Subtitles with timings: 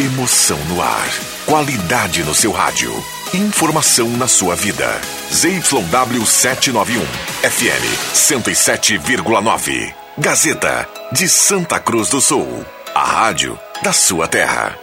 [0.00, 1.10] Emoção no ar.
[1.44, 2.92] Qualidade no seu rádio.
[3.34, 4.88] Informação na sua vida.
[5.32, 7.04] ZYW 791.
[7.42, 9.92] FM 107,9.
[10.16, 12.64] Gazeta de Santa Cruz do Sul.
[12.94, 14.78] A rádio da sua terra.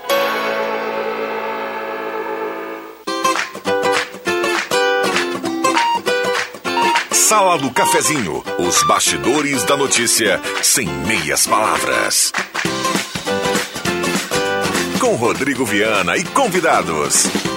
[7.12, 8.44] Sala do Cafezinho.
[8.60, 12.34] Os bastidores da notícia sem meias palavras
[15.06, 17.55] com Rodrigo Viana e convidados.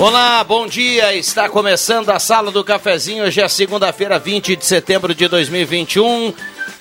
[0.00, 1.12] Olá, bom dia.
[1.12, 3.24] Está começando a Sala do Cafezinho.
[3.24, 6.32] Hoje é segunda-feira, 20 de setembro de 2021.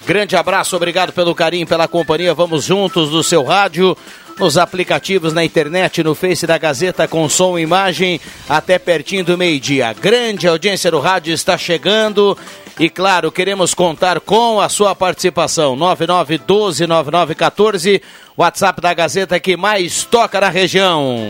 [0.06, 2.36] Grande abraço, obrigado pelo carinho, pela companhia.
[2.36, 3.98] Vamos juntos no seu rádio,
[4.38, 9.36] nos aplicativos, na internet, no Face da Gazeta com som e imagem, até pertinho do
[9.36, 9.94] meio-dia.
[9.94, 12.38] Grande audiência do rádio está chegando.
[12.80, 15.76] E claro, queremos contar com a sua participação.
[15.76, 18.00] 99129914,
[18.38, 21.28] WhatsApp da Gazeta que mais toca na região.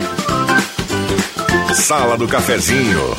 [1.74, 3.14] Sala do Cafezinho.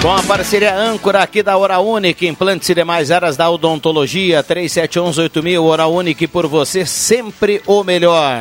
[0.00, 5.62] Com a parceria âncora aqui da Hora Única, implantes e demais áreas da odontologia, 37118000,
[5.62, 8.40] Hora Única por você sempre o melhor.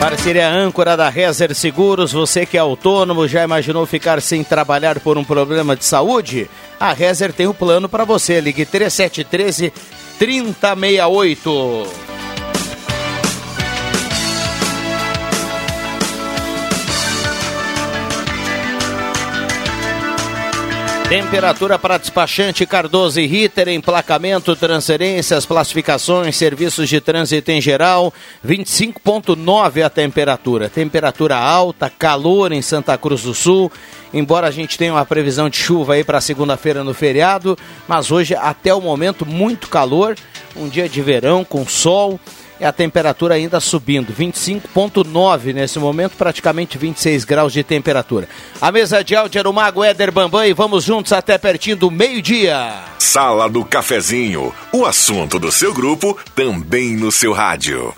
[0.00, 2.12] Parceria âncora da Rezer Seguros.
[2.12, 6.48] Você que é autônomo, já imaginou ficar sem trabalhar por um problema de saúde?
[6.80, 8.40] A Rezer tem o um plano para você.
[8.40, 9.70] Ligue 3713
[10.18, 12.09] 3068.
[21.10, 28.14] Temperatura para despachante Cardoso e Ritter, emplacamento, transferências, classificações, serviços de trânsito em geral,
[28.46, 30.68] 25.9 a temperatura.
[30.68, 33.72] Temperatura alta, calor em Santa Cruz do Sul.
[34.14, 38.36] Embora a gente tenha uma previsão de chuva aí para segunda-feira no feriado, mas hoje
[38.36, 40.14] até o momento muito calor,
[40.54, 42.20] um dia de verão com sol
[42.60, 48.28] é a temperatura ainda subindo, 25,9 nesse momento, praticamente 26 graus de temperatura.
[48.60, 51.90] A mesa de áudio era o Mago Éder Bambam e vamos juntos até pertinho do
[51.90, 52.74] meio-dia.
[52.98, 57.94] Sala do Cafezinho, o assunto do seu grupo também no seu rádio.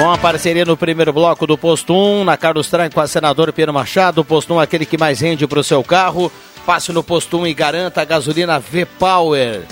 [0.00, 3.52] Com a parceria no primeiro bloco do Posto 1, na Carlos Tranco com a senadora
[3.52, 6.32] Pedro Machado, Posto 1 aquele que mais rende para o seu carro.
[6.66, 9.62] Passe no posto 1 e garanta a gasolina V-Power.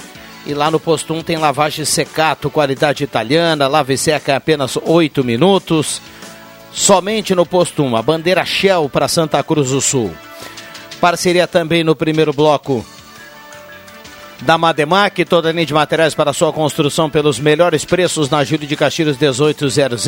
[0.47, 5.23] E lá no posto 1 tem lavagem secato, qualidade italiana, lave seca em apenas 8
[5.23, 6.01] minutos.
[6.73, 10.13] Somente no posto 1, a bandeira Shell para Santa Cruz do Sul.
[11.01, 12.85] Parceria também no primeiro bloco
[14.43, 18.67] da Mademac, toda a linha de materiais para sua construção pelos melhores preços na Júlio
[18.67, 20.07] de Castilhos 1800.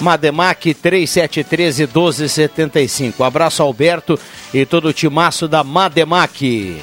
[0.00, 3.22] Mademac 3713 1275.
[3.22, 4.18] Abraço Alberto
[4.52, 6.80] e todo o timaço da Mademac.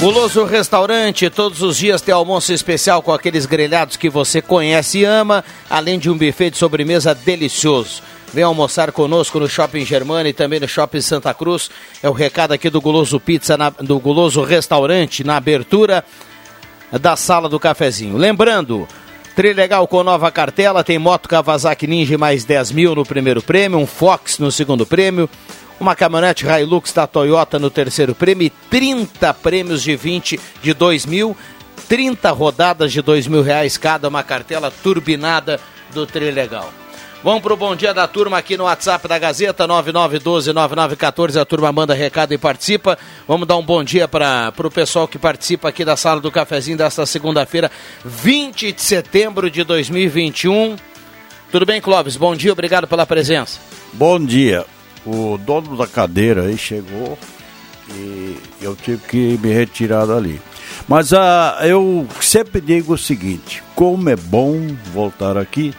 [0.00, 5.04] Guloso Restaurante, todos os dias tem almoço especial com aqueles grelhados que você conhece e
[5.04, 8.02] ama, além de um buffet de sobremesa delicioso.
[8.34, 11.70] Vem almoçar conosco no Shopping Germana e também no Shopping Santa Cruz.
[12.02, 16.04] É o recado aqui do Guloso Pizza, na, do Guloso Restaurante, na abertura
[17.00, 18.16] da sala do cafezinho.
[18.16, 18.88] Lembrando,
[19.36, 23.86] Trilegal com nova cartela, tem moto Kawasaki Ninja mais 10 mil no primeiro prêmio, um
[23.86, 25.30] Fox no segundo prêmio,
[25.78, 31.06] uma caminhonete Hilux da Toyota no terceiro prêmio e 30 prêmios de 20 de 2
[31.06, 31.36] mil,
[31.88, 35.60] 30 rodadas de 2 mil reais cada, uma cartela turbinada
[35.92, 36.68] do Trilegal.
[37.24, 41.40] Vamos pro bom dia da turma aqui no WhatsApp da Gazeta, 9912-9914.
[41.40, 42.98] A turma manda recado e participa.
[43.26, 46.76] Vamos dar um bom dia para o pessoal que participa aqui da sala do cafezinho
[46.76, 47.70] desta segunda-feira,
[48.04, 50.76] 20 de setembro de 2021.
[51.50, 52.18] Tudo bem, Clóvis?
[52.18, 53.58] Bom dia, obrigado pela presença.
[53.94, 54.66] Bom dia.
[55.06, 57.18] O dono da cadeira aí chegou
[57.88, 60.42] e eu tive que me retirar dali.
[60.86, 61.16] Mas uh,
[61.62, 65.72] eu sempre digo o seguinte: como é bom voltar aqui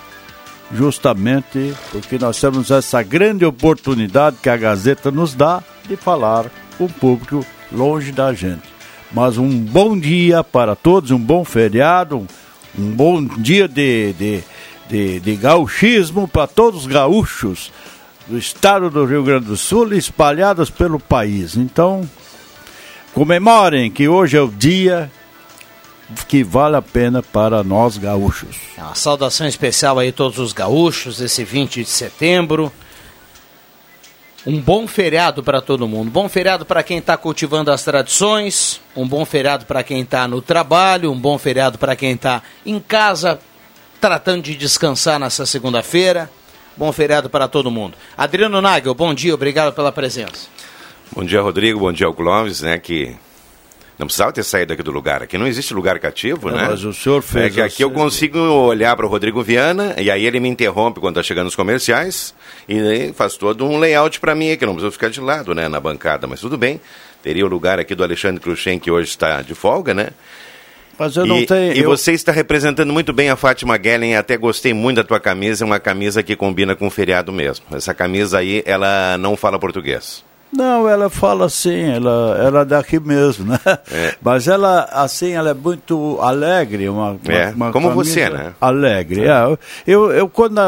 [0.72, 6.86] justamente porque nós temos essa grande oportunidade que a Gazeta nos dá de falar com
[6.86, 8.64] o público longe da gente.
[9.12, 12.28] Mas um bom dia para todos, um bom feriado,
[12.78, 14.44] um, bom dia de, de,
[14.90, 17.72] de, de gauchismo para todos os gaúchos
[18.28, 21.56] do estado do Rio Grande do Sul espalhados pelo país.
[21.56, 22.02] Então,
[23.14, 25.12] comemorem que hoje é o dia
[26.28, 28.58] que vale a pena para nós gaúchos.
[28.78, 32.72] Uma saudação especial aí a todos os gaúchos, esse 20 de setembro.
[34.46, 36.12] Um bom feriado para todo mundo.
[36.12, 38.80] Bom feriado para quem está cultivando as tradições.
[38.96, 41.12] Um bom feriado para quem está no trabalho.
[41.12, 43.40] Um bom feriado para quem está em casa,
[44.00, 46.30] tratando de descansar nessa segunda-feira.
[46.78, 47.98] Bom feriado para todo mundo.
[48.16, 50.48] Adriano Nagel, bom dia, obrigado pela presença.
[51.12, 51.80] Bom dia, Rodrigo.
[51.80, 52.78] Bom dia ao Clóvis, né?
[52.78, 53.16] Que
[53.98, 55.24] não precisava ter saído aqui do lugar.
[55.24, 56.68] Aqui não existe lugar cativo, não, né?
[56.70, 57.46] Mas o senhor fez.
[57.46, 61.00] É que aqui eu consigo olhar para o Rodrigo Viana e aí ele me interrompe
[61.00, 62.36] quando está chegando os comerciais
[62.68, 65.80] e faz todo um layout para mim que não precisa ficar de lado, né, na
[65.80, 66.28] bancada.
[66.28, 66.80] Mas tudo bem.
[67.24, 70.10] Teria o lugar aqui do Alexandre Cruxem, que hoje está de folga, né?
[70.98, 71.74] Mas eu não e, tenho.
[71.74, 71.90] E eu...
[71.90, 75.66] você está representando muito bem a Fátima Gellen, até gostei muito da tua camisa, é
[75.66, 77.66] uma camisa que combina com o feriado mesmo.
[77.72, 80.24] Essa camisa aí, ela não fala português.
[80.52, 83.60] Não, ela fala assim, ela, ela é daqui mesmo, né?
[83.92, 84.16] É.
[84.22, 88.54] Mas ela, assim, ela é muito alegre, uma, é, uma como você, né?
[88.62, 89.58] Alegre, é.
[89.86, 90.64] Eu, eu quando a,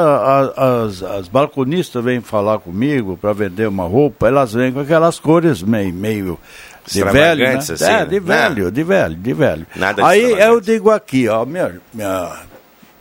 [0.56, 5.20] a, as, as balconistas vêm falar comigo para vender uma roupa, elas vêm com aquelas
[5.20, 6.40] cores meio, meio
[6.86, 7.56] de velho, né?
[7.56, 8.72] assim, é, de velho, né?
[8.72, 9.68] de velho, de velho.
[9.76, 12.40] Nada Aí eu digo aqui, ó, minha, minha,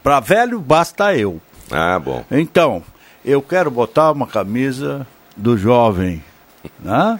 [0.03, 1.41] para velho basta eu.
[1.71, 2.25] Ah, bom.
[2.31, 2.83] Então,
[3.25, 5.07] eu quero botar uma camisa
[5.37, 6.23] do jovem
[6.83, 7.19] né?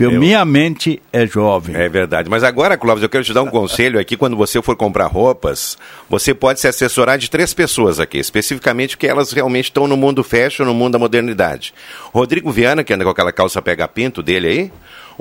[0.00, 0.12] Eu...
[0.12, 1.76] Minha mente é jovem.
[1.76, 2.28] É verdade.
[2.28, 4.16] Mas agora, Clóvis, eu quero te dar um conselho aqui.
[4.16, 9.06] Quando você for comprar roupas, você pode se assessorar de três pessoas aqui, especificamente porque
[9.06, 11.74] elas realmente estão no mundo fashion, no mundo da modernidade.
[12.12, 14.72] Rodrigo Viana, que anda com aquela calça pega-pinto dele aí.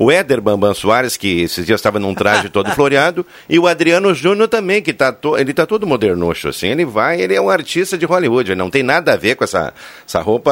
[0.02, 4.16] O Éder Bambam Soares, que esses dias estava num traje todo floreado, e o Adriano
[4.16, 7.52] Júnior também, que tá to, ele tá todo modernoxo, assim, ele vai, ele é um
[7.52, 9.72] artista de Hollywood, não tem nada a ver com essa,
[10.04, 10.52] essa roupa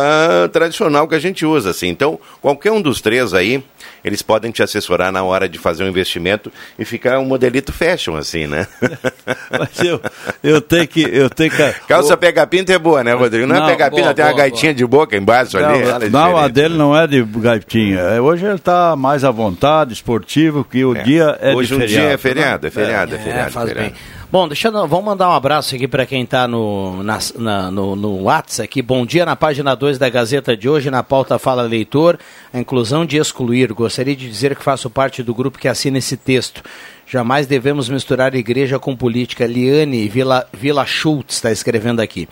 [0.53, 1.87] tradicional que a gente usa, assim.
[1.87, 3.63] Então, qualquer um dos três aí,
[4.03, 8.15] eles podem te assessorar na hora de fazer um investimento e ficar um modelito fashion,
[8.17, 8.67] assim, né?
[9.49, 9.99] Mas eu,
[10.43, 11.01] eu tenho que.
[11.01, 11.57] Eu tenho que
[11.87, 13.47] Calça pega-pinta é boa, né, Rodrigo?
[13.47, 14.77] Não, é não é pega-pinta, tem uma boa, gaitinha boa.
[14.77, 16.05] de boca embaixo não, ali.
[16.05, 17.99] É não, a dele não é de gaitinha.
[17.99, 21.01] É, hoje ele está mais à vontade, esportivo, que o é.
[21.01, 22.05] dia é Hoje de um feriado.
[22.05, 23.51] dia é feriado, é feriado, é, é feriado.
[23.51, 23.93] faz feriado.
[23.93, 24.01] bem.
[24.29, 27.95] Bom, deixa eu, vamos mandar um abraço aqui para quem está no, na, na, no,
[27.95, 28.81] no WhatsApp aqui.
[28.81, 32.19] Bom dia na página 2 da Gazeta de hoje, na pauta Fala Leitor,
[32.53, 33.71] a inclusão de excluir.
[33.71, 36.61] Gostaria de dizer que faço parte do grupo que assina esse texto.
[37.07, 39.47] Jamais devemos misturar igreja com política.
[39.47, 42.27] Liane Vila, Vila Schultz está escrevendo aqui.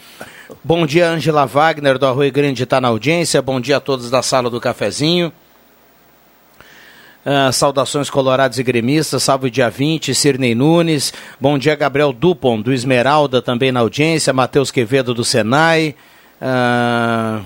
[0.63, 3.41] Bom dia, Angela Wagner, do Arroio Grande, está na audiência.
[3.41, 5.31] Bom dia a todos da sala do cafezinho.
[7.25, 11.13] Uh, saudações colorados e gremistas, salve dia 20, Cirnei Nunes.
[11.39, 14.31] Bom dia, Gabriel Dupont, do Esmeralda, também na audiência.
[14.31, 15.93] Matheus Quevedo, do Senai.
[16.41, 17.43] Uh,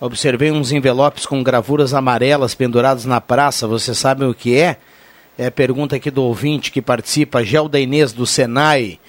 [0.00, 3.66] observei uns envelopes com gravuras amarelas pendurados na praça.
[3.66, 4.76] Você sabe o que é?
[5.36, 9.00] É pergunta aqui do ouvinte que participa, Gelda Inês, do Senai.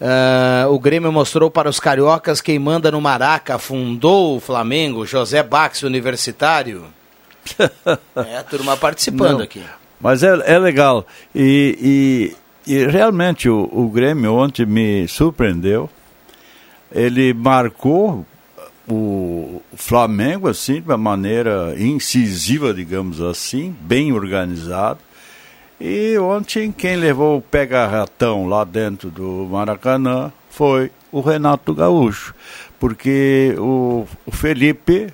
[0.00, 5.44] Uh, o Grêmio mostrou para os cariocas quem manda no Maraca, fundou o Flamengo, José
[5.44, 6.86] Bax, universitário.
[8.28, 9.62] é, a turma participando Não, aqui.
[10.00, 11.06] Mas é, é legal.
[11.34, 12.34] E,
[12.66, 15.88] e, e realmente o, o Grêmio ontem me surpreendeu.
[16.90, 18.26] Ele marcou
[18.88, 24.98] o Flamengo assim de uma maneira incisiva, digamos assim, bem organizado.
[25.80, 32.34] E ontem quem levou o pega-ratão lá dentro do Maracanã foi o Renato Gaúcho,
[32.78, 35.12] porque o, o Felipe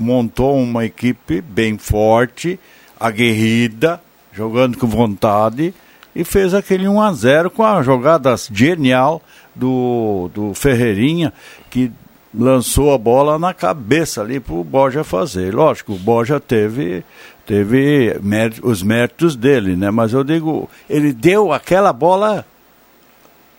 [0.00, 2.58] montou uma equipe bem forte,
[2.98, 4.00] aguerrida,
[4.32, 5.74] jogando com vontade
[6.14, 9.22] e fez aquele 1 a 0 com a jogada genial
[9.54, 11.32] do, do Ferreirinha,
[11.70, 11.92] que
[12.32, 15.54] lançou a bola na cabeça ali para o Borja fazer.
[15.54, 17.04] Lógico, o Borja teve,
[17.46, 18.16] teve
[18.62, 19.90] os méritos dele, né?
[19.90, 22.44] Mas eu digo, ele deu aquela bola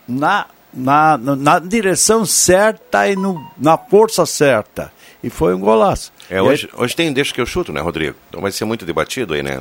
[0.08, 4.92] na, na, na direção certa e no, na força certa.
[5.22, 6.12] E foi um golaço.
[6.28, 6.82] É, hoje, aí...
[6.82, 8.16] hoje tem deixa que eu chuto, né, Rodrigo?
[8.28, 9.60] Então vai ser muito debatido aí, né?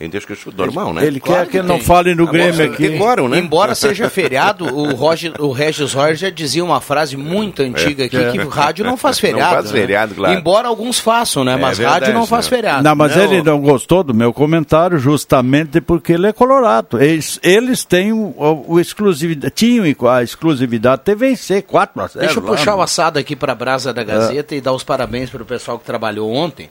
[0.00, 1.06] Ele deixa que eu chuto normal, né?
[1.06, 2.88] Ele claro quer que, que não fale no Grêmio aqui.
[2.88, 3.38] Decoram, né?
[3.38, 8.16] Embora seja feriado, o, Roger, o Regis Roger já dizia uma frase muito antiga aqui,
[8.16, 8.32] é.
[8.32, 9.56] que rádio não faz feriado.
[9.56, 9.78] Não faz né?
[9.78, 10.38] feriado, claro.
[10.38, 11.52] Embora alguns façam, né?
[11.52, 12.56] É mas verdade, rádio não faz né?
[12.56, 12.82] feriado.
[12.82, 13.24] Não, mas não.
[13.24, 16.98] ele não gostou do meu comentário justamente porque ele é colorado.
[16.98, 22.20] Eles, eles têm o, o exclusividade, tinham a exclusividade TVC 4 a 0.
[22.20, 24.58] Deixa eu puxar o assado aqui para a Brasa da Gazeta é.
[24.58, 26.70] e dar os parabéns para o pessoal que trabalhou ontem.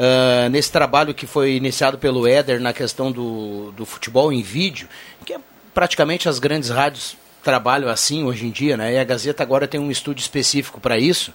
[0.00, 4.88] Uh, nesse trabalho que foi iniciado pelo Éder na questão do, do futebol em vídeo,
[5.26, 5.38] que é
[5.74, 8.94] praticamente as grandes rádios trabalham assim hoje em dia, né?
[8.94, 11.34] E a Gazeta agora tem um estúdio específico para isso.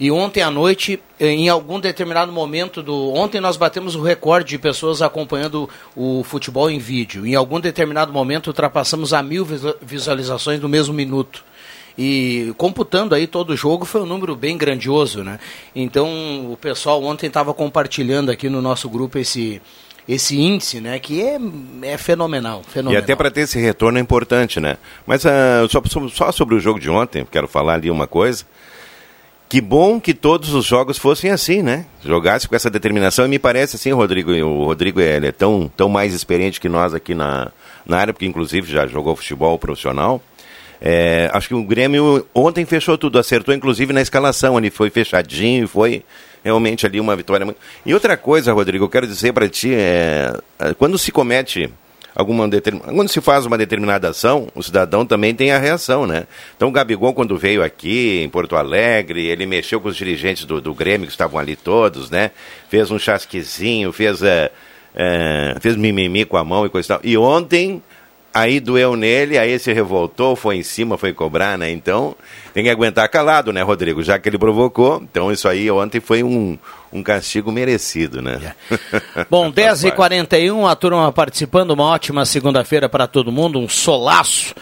[0.00, 3.12] E ontem à noite, em algum determinado momento do.
[3.12, 7.26] Ontem nós batemos o recorde de pessoas acompanhando o futebol em vídeo.
[7.26, 9.46] Em algum determinado momento ultrapassamos a mil
[9.82, 11.44] visualizações no mesmo minuto.
[11.98, 15.40] E computando aí todo o jogo foi um número bem grandioso, né?
[15.74, 19.60] Então o pessoal ontem estava compartilhando aqui no nosso grupo esse,
[20.08, 21.00] esse índice, né?
[21.00, 21.40] Que é,
[21.82, 22.92] é fenomenal, fenomenal.
[23.00, 24.78] E até para ter esse retorno é importante, né?
[25.04, 28.44] Mas uh, só, só sobre o jogo de ontem, quero falar ali uma coisa.
[29.48, 31.86] Que bom que todos os jogos fossem assim, né?
[32.04, 33.24] Jogasse com essa determinação.
[33.24, 36.94] E me parece assim, Rodrigo, o Rodrigo ele é tão, tão mais experiente que nós
[36.94, 37.50] aqui na,
[37.84, 40.22] na área, porque inclusive já jogou futebol profissional.
[40.80, 45.66] É, acho que o Grêmio ontem fechou tudo, acertou inclusive na escalação, ele foi fechadinho,
[45.66, 46.04] foi
[46.44, 47.58] realmente ali uma vitória muito.
[47.84, 51.70] E outra coisa, Rodrigo, eu quero dizer para ti, é, é, quando se comete
[52.14, 52.48] alguma.
[52.94, 56.26] Quando se faz uma determinada ação, o cidadão também tem a reação, né?
[56.56, 60.60] Então o Gabigol, quando veio aqui em Porto Alegre, ele mexeu com os dirigentes do,
[60.60, 62.32] do Grêmio, que estavam ali todos, né?
[62.68, 64.50] Fez um chasquezinho, fez, é,
[64.94, 67.00] é, fez mimimi com a mão e coisa e tal.
[67.04, 67.82] E ontem
[68.32, 71.70] Aí doeu nele, aí se revoltou, foi em cima, foi cobrar, né?
[71.70, 72.14] Então,
[72.52, 74.02] tem que aguentar calado, né, Rodrigo?
[74.02, 75.02] Já que ele provocou.
[75.02, 76.58] Então, isso aí ontem foi um,
[76.92, 78.54] um castigo merecido, né?
[78.70, 79.26] É.
[79.30, 84.54] Bom, 10h41, a turma participando, uma ótima segunda-feira para todo mundo, um solaço.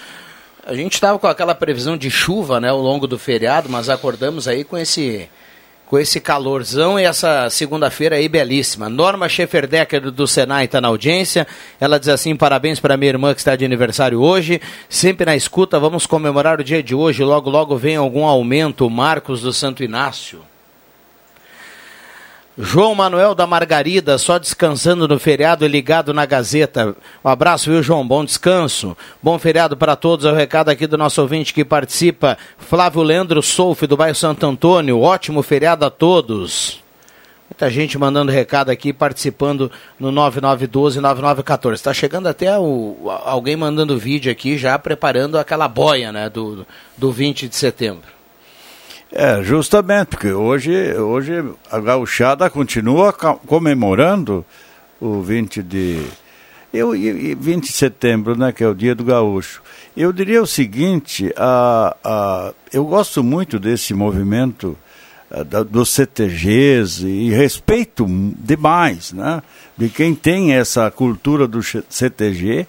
[0.64, 4.48] A gente estava com aquela previsão de chuva, né, ao longo do feriado, mas acordamos
[4.48, 5.28] aí com esse
[5.86, 8.88] com esse calorzão e essa segunda-feira aí belíssima.
[8.88, 11.46] Norma Schefferdecker do Senai está na audiência.
[11.80, 14.60] Ela diz assim: parabéns para minha irmã que está de aniversário hoje.
[14.88, 17.22] Sempre na escuta, vamos comemorar o dia de hoje.
[17.22, 18.90] Logo, logo vem algum aumento.
[18.90, 20.40] Marcos do Santo Inácio.
[22.58, 26.96] João Manuel da Margarida, só descansando no feriado e ligado na Gazeta.
[27.22, 28.06] Um abraço, viu, João?
[28.06, 28.96] Bom descanso.
[29.22, 30.24] Bom feriado para todos.
[30.24, 32.38] É o recado aqui do nosso ouvinte que participa.
[32.56, 35.00] Flávio Leandro Solf, do bairro Santo Antônio.
[35.00, 36.82] Ótimo feriado a todos.
[37.50, 39.70] Muita gente mandando recado aqui, participando
[40.00, 41.74] no 9912-9914.
[41.74, 42.96] Está chegando até o,
[43.26, 48.15] alguém mandando vídeo aqui, já preparando aquela boia né, do, do 20 de setembro.
[49.18, 54.44] É, justamente, porque hoje, hoje a gauchada continua comemorando
[55.00, 56.02] o 20 de,
[56.70, 59.62] eu, 20 de setembro, né, que é o dia do gaúcho.
[59.96, 64.76] Eu diria o seguinte, a, a, eu gosto muito desse movimento
[65.48, 68.04] da, dos CTGs e respeito
[68.38, 69.42] demais, né,
[69.78, 72.66] de quem tem essa cultura do CTG,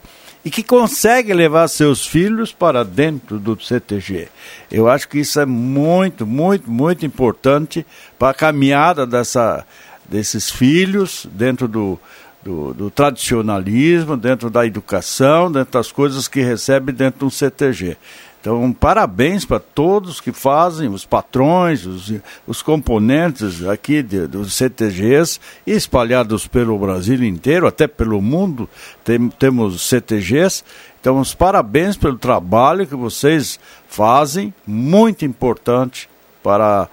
[0.48, 4.30] e que consegue levar seus filhos para dentro do CTG.
[4.72, 7.86] Eu acho que isso é muito, muito, muito importante
[8.18, 9.66] para a caminhada dessa,
[10.08, 12.00] desses filhos dentro do,
[12.42, 17.98] do, do, tradicionalismo, dentro da educação, dentro das coisas que recebe dentro de um CTG.
[18.40, 22.14] Então, parabéns para todos que fazem, os patrões, os,
[22.46, 28.70] os componentes aqui de, dos CTGs, espalhados pelo Brasil inteiro, até pelo mundo,
[29.04, 30.64] tem, temos CTGs.
[31.02, 36.10] Então, os parabéns pelo trabalho que vocês fazem, muito importante
[36.44, 36.88] para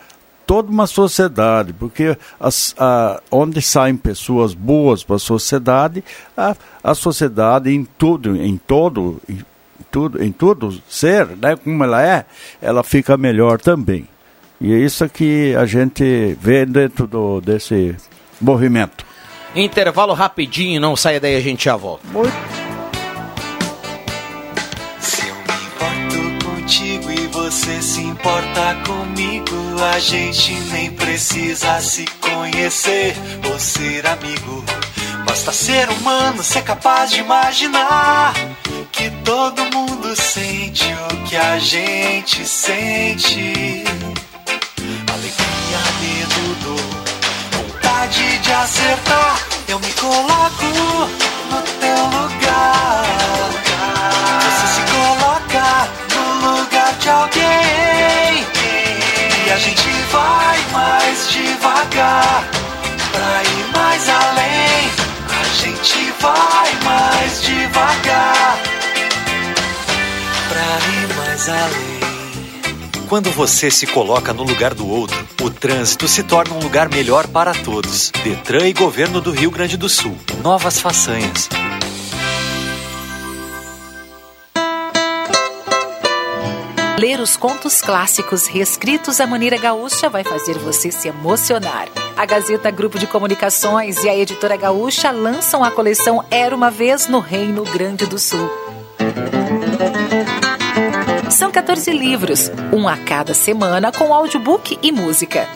[0.47, 6.03] toda uma sociedade, porque as, a, onde saem pessoas boas para a sociedade,
[6.37, 9.21] a, a sociedade em tudo, em todo,
[9.90, 12.25] tudo, em tudo ser, né, como ela é,
[12.61, 14.09] ela fica melhor também.
[14.61, 17.95] E é isso que a gente vê dentro do, desse
[18.40, 19.04] movimento.
[19.54, 22.07] Intervalo rapidinho, não saia daí, a gente já volta.
[22.09, 22.33] Muito.
[25.00, 29.54] Se eu me importo contigo e você se importa comigo,
[29.95, 33.14] a gente nem precisa se conhecer
[33.50, 34.64] ou ser amigo.
[35.35, 38.33] Basta ser humano, ser capaz de imaginar
[38.93, 43.83] que todo mundo sente o que a gente sente.
[45.12, 49.41] Alegria, medo, dor, vontade de acertar.
[49.67, 50.67] Eu me coloco
[51.50, 53.05] no teu lugar.
[54.41, 58.47] Você se coloca no lugar de alguém.
[59.49, 62.45] E a gente vai mais devagar
[63.11, 65.04] pra ir mais além
[65.55, 68.59] gente vai mais devagar
[70.49, 71.95] pra ir mais além.
[73.09, 77.29] Quando você se coloca no lugar do outro, o trânsito se torna um lugar melhor
[77.29, 78.11] para todos.
[78.25, 80.17] Detran e Governo do Rio Grande do Sul.
[80.43, 81.49] Novas façanhas.
[86.99, 91.89] Ler os contos clássicos reescritos à maneira gaúcha vai fazer você se emocionar.
[92.17, 97.09] A Gazeta Grupo de Comunicações e a Editora Gaúcha lançam a coleção Era uma Vez
[97.09, 98.49] no Reino Grande do Sul.
[101.31, 105.49] São 14 livros, um a cada semana com audiobook e música.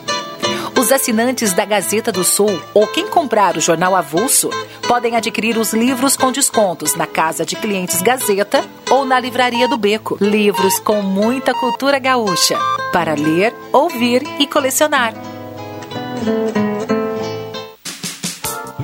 [0.79, 4.49] Os assinantes da Gazeta do Sul ou quem comprar o jornal avulso
[4.87, 9.77] podem adquirir os livros com descontos na Casa de Clientes Gazeta ou na Livraria do
[9.77, 10.17] Beco.
[10.21, 12.57] Livros com muita cultura gaúcha
[12.93, 15.13] para ler, ouvir e colecionar.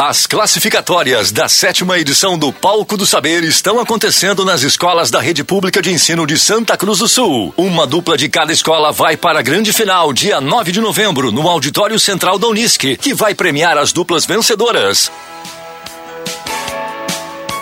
[0.00, 5.42] As classificatórias da sétima edição do Palco do Saber estão acontecendo nas escolas da Rede
[5.42, 7.52] Pública de Ensino de Santa Cruz do Sul.
[7.56, 11.48] Uma dupla de cada escola vai para a grande final, dia 9 de novembro, no
[11.48, 15.10] Auditório Central da Unisc, que vai premiar as duplas vencedoras.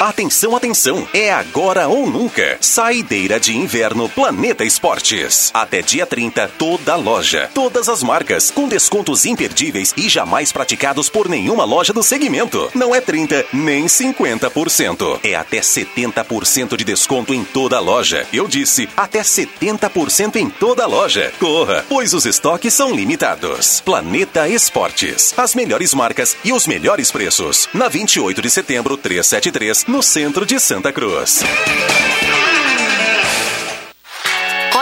[0.00, 1.06] Atenção, atenção!
[1.12, 2.56] É agora ou nunca.
[2.58, 5.50] Saideira de inverno Planeta Esportes.
[5.52, 11.28] Até dia 30, toda loja, todas as marcas, com descontos imperdíveis e jamais praticados por
[11.28, 12.70] nenhuma loja do segmento.
[12.74, 15.20] Não é 30 nem 50%.
[15.22, 18.26] É até 70% de desconto em toda loja.
[18.32, 21.30] Eu disse, até 70% em toda loja.
[21.38, 23.82] Corra, pois os estoques são limitados.
[23.82, 25.34] Planeta Esportes.
[25.36, 27.68] As melhores marcas e os melhores preços.
[27.74, 31.42] Na 28 de setembro, 373 no centro de Santa Cruz.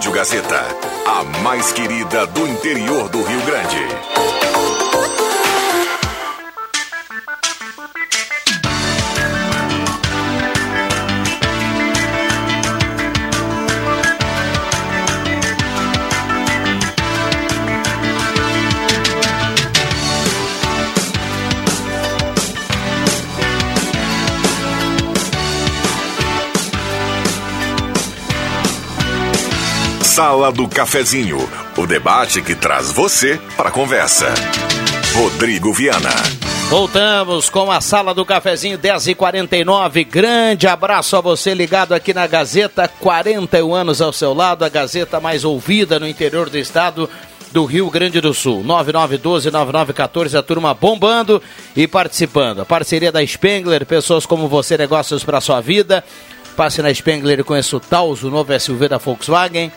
[0.00, 0.64] Rádio Gazeta.
[1.04, 4.49] A mais querida do interior do Rio Grande.
[30.20, 31.38] Sala do Cafezinho,
[31.78, 34.26] o debate que traz você para a conversa.
[35.14, 36.10] Rodrigo Viana.
[36.68, 40.06] Voltamos com a Sala do Cafezinho 10h49.
[40.06, 42.86] Grande abraço a você ligado aqui na Gazeta.
[42.86, 47.08] 41 anos ao seu lado, a Gazeta mais ouvida no interior do estado
[47.50, 48.62] do Rio Grande do Sul.
[48.62, 51.42] 9912-9914, a turma bombando
[51.74, 52.60] e participando.
[52.60, 56.04] A parceria da Spengler, pessoas como você, negócios para sua vida.
[56.54, 59.72] Passe na Spengler e conheça o Taos, o novo SUV da Volkswagen.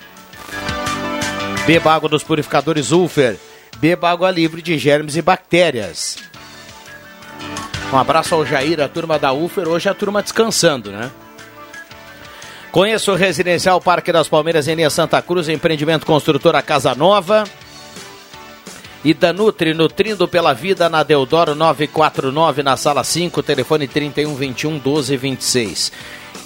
[1.66, 3.36] Beba água dos purificadores Ulfer.
[3.76, 6.18] Beba água livre de germes e bactérias.
[7.92, 9.68] Um abraço ao Jair, a turma da Ufer.
[9.68, 11.10] Hoje a turma descansando, né?
[12.72, 17.44] Conheça o Residencial Parque das Palmeiras em linha Santa Cruz, empreendimento construtora Casa Nova.
[19.04, 25.92] E da Nutri, nutrindo pela vida na Deodoro 949, na sala 5, telefone 3121 1226.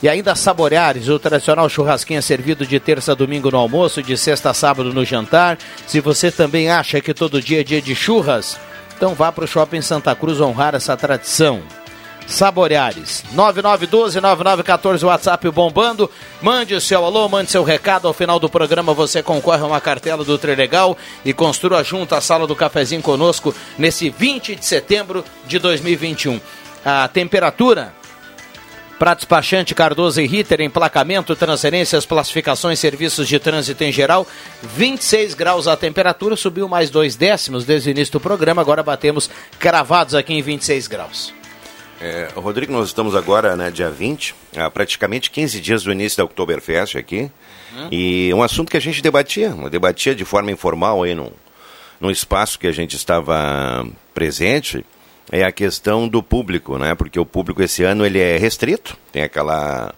[0.02, 4.16] E ainda Saboreares, o tradicional churrasquinho é servido de terça a domingo no almoço, de
[4.16, 5.58] sexta a sábado no jantar.
[5.86, 8.58] Se você também acha que todo dia é dia de churras,
[8.96, 11.62] então vá para o Shopping Santa Cruz honrar essa tradição.
[12.26, 16.10] Saboreares, 9912-9914, WhatsApp bombando.
[16.42, 18.08] Mande o seu alô, mande seu recado.
[18.08, 22.20] Ao final do programa você concorre a uma cartela do Trilegal e construa junto a
[22.20, 26.40] sala do cafezinho conosco nesse 20 de setembro de 2021.
[26.84, 27.94] A temperatura
[28.98, 34.26] para despachante Cardoso e Ritter, emplacamento, transferências, classificações, serviços de trânsito em geral,
[34.62, 39.30] 26 graus a temperatura, subiu mais dois décimos desde o início do programa, agora batemos
[39.58, 41.34] cravados aqui em 26 graus.
[42.00, 46.24] É, Rodrigo, nós estamos agora, né, dia 20, há praticamente 15 dias do início da
[46.24, 47.30] Oktoberfest aqui,
[47.74, 47.88] uhum.
[47.90, 51.30] e um assunto que a gente debatia, debatia de forma informal aí num,
[51.98, 54.84] num espaço que a gente estava presente,
[55.30, 56.94] é a questão do público, né?
[56.94, 59.94] Porque o público esse ano ele é restrito, tem aquela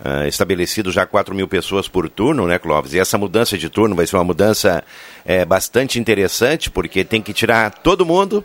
[0.00, 2.94] uh, estabelecido já 4 mil pessoas por turno, né, Clóvis?
[2.94, 4.82] E essa mudança de turno vai ser uma mudança
[5.24, 8.44] é, bastante interessante, porque tem que tirar todo mundo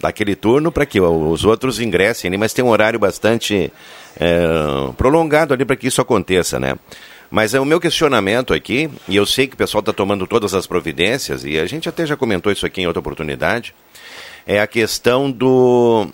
[0.00, 3.70] daquele turno para que os outros ingressem, mas tem um horário bastante
[4.18, 4.46] é,
[4.96, 6.76] prolongado ali para que isso aconteça, né?
[7.30, 10.52] Mas é o meu questionamento aqui, e eu sei que o pessoal está tomando todas
[10.52, 13.72] as providências, e a gente até já comentou isso aqui em outra oportunidade,
[14.46, 16.08] é a questão do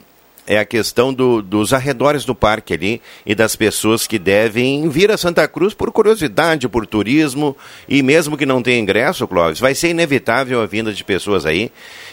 [0.46, 5.10] é a questão do, dos arredores do parque ali e das pessoas que devem vir
[5.10, 7.56] a Santa Cruz por curiosidade, por turismo
[7.88, 11.72] e mesmo que não tenha ingresso, Clóvis, vai ser inevitável a vinda de pessoas aí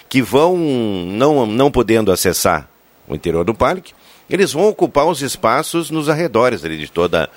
[0.09, 2.67] que vão não, não podendo acessar
[3.07, 3.93] o interior do parque,
[4.29, 7.29] eles vão ocupar os espaços nos arredores ali de toda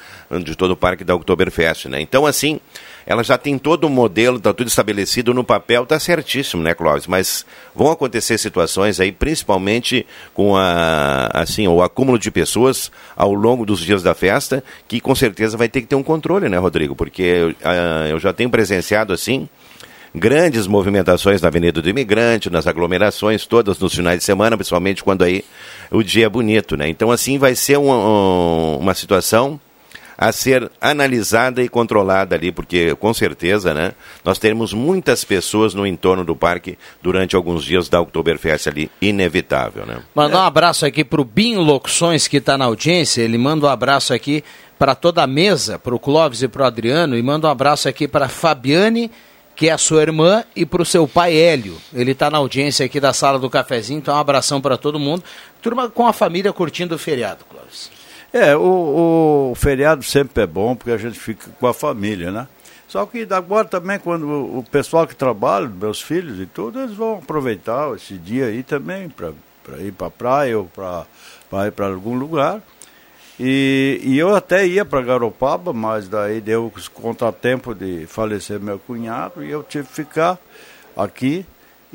[0.42, 2.00] de todo o parque da Oktoberfest, né?
[2.00, 2.60] Então assim,
[3.06, 7.06] ela já tem todo o modelo, está tudo estabelecido no papel, está certíssimo, né, Clóvis?
[7.06, 13.64] Mas vão acontecer situações aí, principalmente com a, assim, o acúmulo de pessoas ao longo
[13.64, 16.96] dos dias da festa, que com certeza vai ter que ter um controle, né, Rodrigo?
[16.96, 19.48] Porque uh, eu já tenho presenciado assim
[20.14, 25.22] grandes movimentações na Avenida do Imigrante, nas aglomerações, todas nos finais de semana, principalmente quando
[25.22, 25.44] aí
[25.90, 26.88] o dia é bonito, né?
[26.88, 29.60] Então, assim, vai ser um, uma situação
[30.16, 33.92] a ser analisada e controlada ali, porque com certeza, né,
[34.24, 39.84] nós teremos muitas pessoas no entorno do parque durante alguns dias da Oktoberfest ali, inevitável,
[39.84, 39.98] né?
[40.14, 43.70] Mandar um abraço aqui para o Binho Locuções que está na audiência, ele manda um
[43.70, 44.42] abraço aqui
[44.78, 47.88] para toda a mesa, para o Clóvis e para o Adriano, e manda um abraço
[47.88, 49.10] aqui para Fabiane,
[49.54, 51.78] que é a sua irmã, e para o seu pai Hélio.
[51.94, 55.24] Ele está na audiência aqui da sala do cafezinho, então um abração para todo mundo.
[55.62, 57.90] Turma com a família curtindo o feriado, Clóvis.
[58.32, 62.48] É, o, o, feriado sempre é bom porque a gente fica com a família, né?
[62.88, 67.18] Só que agora também, quando o, pessoal que trabalha, meus filhos e tudo, eles vão
[67.18, 69.32] aproveitar esse dia aí também para
[69.78, 72.62] ir para a praia ou para ir para algum lugar.
[73.38, 79.44] E, e, eu até ia para Garopaba, mas daí deu contratempo de falecer meu cunhado
[79.44, 80.38] e eu tive que ficar
[80.96, 81.44] aqui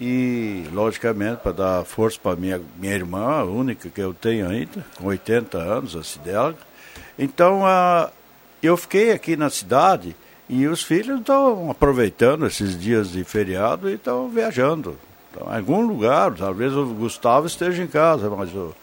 [0.04, 4.84] e, logicamente, para dar força para minha, minha irmã, a única que eu tenho ainda,
[4.98, 6.58] com 80 anos, a Cidelga.
[7.20, 8.10] Então, a,
[8.64, 10.16] eu fiquei aqui na cidade
[10.50, 14.98] e os filhos estão aproveitando esses dias de feriado e estão viajando.
[15.30, 18.74] Então, em algum lugar, talvez o Gustavo esteja em casa, mas o,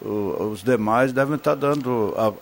[0.00, 2.32] o, os demais devem estar dando a,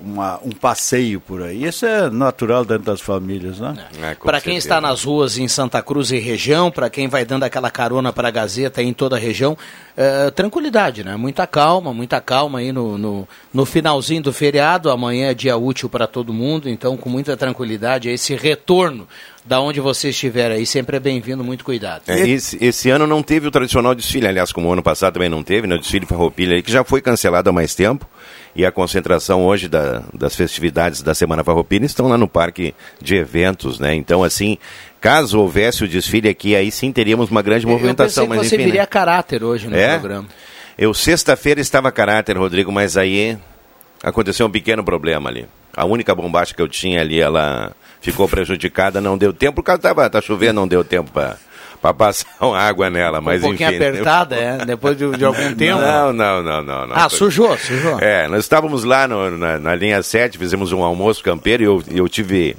[0.00, 1.64] uma, um passeio por aí.
[1.64, 3.74] Isso é natural dentro das famílias, né?
[4.02, 7.44] É, para quem está nas ruas em Santa Cruz e região, para quem vai dando
[7.44, 9.56] aquela carona para a Gazeta em toda a região,
[9.96, 11.16] é, tranquilidade, né?
[11.16, 14.90] Muita calma, muita calma aí no, no, no, finalzinho do feriado.
[14.90, 19.06] Amanhã é dia útil para todo mundo, então com muita tranquilidade esse retorno
[19.44, 20.64] da onde você estiver aí.
[20.64, 22.02] Sempre é bem-vindo, muito cuidado.
[22.06, 25.28] É, esse, esse ano não teve o tradicional desfile, aliás, como o ano passado também
[25.28, 25.74] não teve, né?
[25.74, 28.08] O desfile Farroupilha, que já foi cancelado há mais tempo.
[28.56, 33.16] E a concentração hoje da- das festividades da Semana Farroupilha estão lá no parque de
[33.16, 33.94] eventos, né?
[33.94, 34.56] Então, assim,
[35.00, 38.24] caso houvesse o desfile aqui, aí sim teríamos uma grande movimentação.
[38.24, 38.84] Eu pensei mas que você enfim, viria né?
[38.84, 39.98] a caráter hoje no É?
[39.98, 40.28] programa.
[40.78, 43.36] Eu sexta-feira estava a caráter, Rodrigo, mas aí
[44.04, 45.46] aconteceu um pequeno problema ali.
[45.76, 50.08] A única bombacha que eu tinha ali, ela ficou prejudicada, não deu tempo, porque tava,
[50.08, 53.76] tá chovendo, não deu tempo para passar uma água nela, mas um pouquinho enfim.
[53.84, 55.80] apertada, é, depois de, de algum tempo.
[55.80, 56.86] Não, não, não, não.
[56.86, 56.96] não.
[56.96, 57.98] Ah, sujou, sujou.
[58.00, 61.82] É, nós estávamos lá no- na, na linha 7, fizemos um almoço campeiro e eu,
[62.04, 62.56] eu tive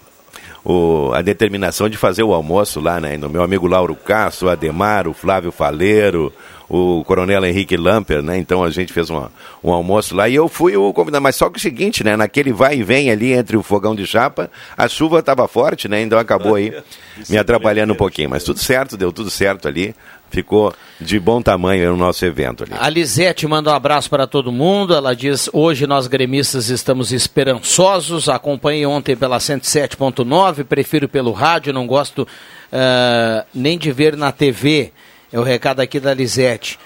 [0.63, 3.17] o- a determinação de fazer o almoço lá, né?
[3.17, 6.34] Do meu amigo Lauro Castro, o Ademar, o Flávio Faleiro,
[6.69, 8.38] o Coronel Henrique Lamper, né?
[8.38, 9.32] Então a gente fez uma-
[9.63, 11.21] um almoço lá e eu fui o convidado.
[11.21, 12.15] Mas só que o seguinte, né?
[12.17, 16.01] Naquele vai e vem ali entre o fogão de chapa, a chuva estava forte, né?
[16.01, 16.73] Então acabou aí
[17.30, 18.30] me atrapalhando um pouquinho.
[18.30, 19.95] Mas tudo certo, deu tudo certo ali.
[20.32, 22.73] Ficou de bom tamanho o nosso evento ali.
[22.78, 24.93] A Lisete manda um abraço para todo mundo.
[24.95, 28.28] Ela diz: hoje nós gremistas estamos esperançosos.
[28.28, 32.28] Acompanhei ontem pela 107.9, prefiro pelo rádio, não gosto
[32.73, 34.91] ah, nem de ver na TV.
[35.33, 36.79] É o recado aqui da Lisete.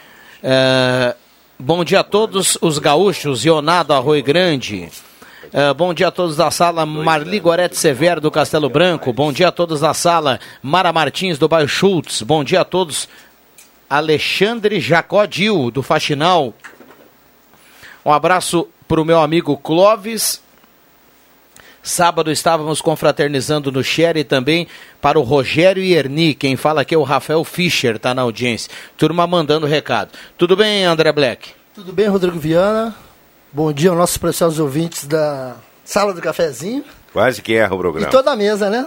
[0.43, 1.15] Ah,
[1.57, 4.89] bom dia a todos os gaúchos, Ionado Arroio Grande.
[5.53, 9.11] Ah, bom dia a todos da sala, Marli Gorete Severo do Castelo Branco.
[9.11, 12.21] Bom dia a todos da sala, Mara Martins do Bairro Schultz.
[12.21, 13.09] Bom dia a todos
[13.89, 16.53] Alexandre Jacodil, do Faxinal.
[18.05, 20.41] Um abraço para o meu amigo Clóvis.
[21.81, 24.67] Sábado estávamos confraternizando no Sherry também
[25.01, 26.33] para o Rogério Erni.
[26.33, 28.69] Quem fala aqui é o Rafael Fischer, tá na audiência.
[28.97, 30.11] Turma mandando recado.
[30.37, 31.51] Tudo bem, André Black?
[31.73, 32.95] Tudo bem, Rodrigo Viana?
[33.51, 37.79] Bom dia aos nossos preciosos ouvintes da Sala do Cafezinho Quase que erra o e
[37.79, 38.11] programa.
[38.11, 38.85] toda a mesa, né?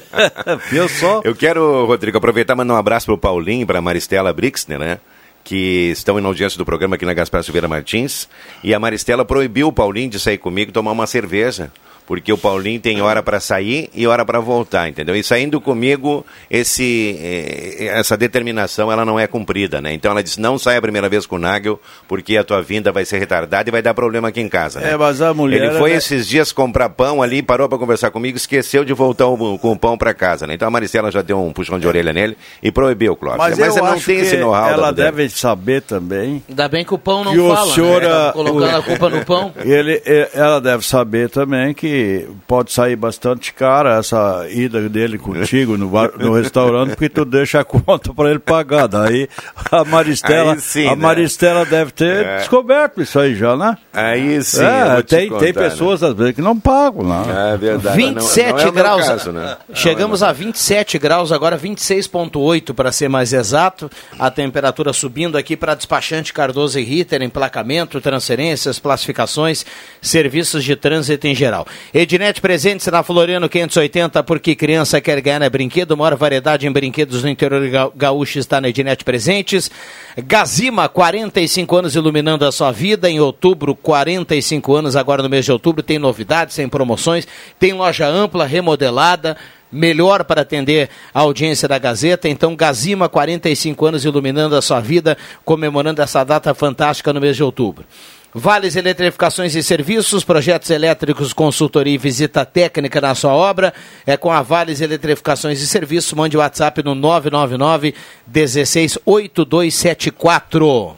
[0.72, 1.20] Eu só.
[1.24, 4.98] Eu quero, Rodrigo, aproveitar e mandar um abraço pro Paulinho e pra Maristela Brixner, né?
[5.44, 8.28] Que estão na audiência do programa aqui na Gaspar Silveira Martins.
[8.64, 11.70] E a Maristela proibiu o Paulinho de sair comigo e tomar uma cerveja.
[12.10, 15.14] Porque o Paulinho tem hora para sair e hora para voltar, entendeu?
[15.14, 19.92] E saindo comigo, esse, eh, essa determinação ela não é cumprida, né?
[19.94, 22.90] Então ela disse: não sai a primeira vez com o Nagel, porque a tua vinda
[22.90, 24.90] vai ser retardada e vai dar problema aqui em casa, né?
[24.90, 25.96] É, mas a mulher, Ele foi né?
[25.98, 29.78] esses dias comprar pão ali, parou para conversar comigo, esqueceu de voltar o- com o
[29.78, 30.54] pão para casa, né?
[30.54, 33.38] Então a Maristela já deu um puxão de orelha nele e proibiu o Clóvis.
[33.38, 34.68] Mas, Mas, eu ela não acho tem que esse know-how.
[34.68, 36.42] ela da- deve saber também.
[36.48, 38.08] Ainda bem que o pão não que o fala, senhor, né?
[38.08, 39.52] Tá ah, colocando o- a culpa no pão.
[39.64, 41.99] Ele, e- ela deve saber também que
[42.46, 47.60] pode sair bastante cara essa ida dele contigo no, bar- no restaurante, porque tu deixa
[47.60, 48.86] a conta para ele pagar.
[48.86, 49.28] Daí
[49.70, 51.02] a Maristela, Aí sim, a né?
[51.02, 52.36] Maristela deve ter É.
[52.38, 53.76] descoberto isso aí já, né?
[53.92, 55.52] Aí sim, É, tem, tem né?
[55.52, 57.54] pessoas às vezes que não pagam, né?
[57.54, 57.96] É verdade.
[57.96, 59.06] 27 não, não é o meu graus.
[59.06, 59.56] caso, né?
[59.74, 63.90] Chegamos a 27 graus, agora 26,8 para ser mais exato.
[64.18, 69.64] A temperatura subindo aqui para despachante Cardoso e Ritter, emplacamento, transferências, classificações,
[70.00, 71.66] serviços de trânsito em geral.
[71.92, 75.96] Ednet presentes na Floriano 580, porque criança quer ganhar é brinquedo.
[75.96, 79.68] Maior variedade em brinquedos no interior ga- gaúcho está na Ednet Presentes.
[80.16, 83.10] Gazima, 45 anos iluminando a sua vida.
[83.10, 87.26] Em outubro, 45 anos, agora no mês de outubro, tem novidades, tem promoções,
[87.58, 89.36] tem loja ampla, remodelada.
[89.72, 92.28] Melhor para atender a audiência da Gazeta.
[92.28, 97.42] Então, Gazima, 45 anos iluminando a sua vida, comemorando essa data fantástica no mês de
[97.44, 97.84] outubro.
[98.32, 103.74] Vales Eletrificações e Serviços, projetos elétricos, consultoria e visita técnica na sua obra.
[104.06, 106.12] É com a Vales Eletrificações e Serviços.
[106.12, 107.92] Mande o WhatsApp no 999
[108.28, 110.96] 168274.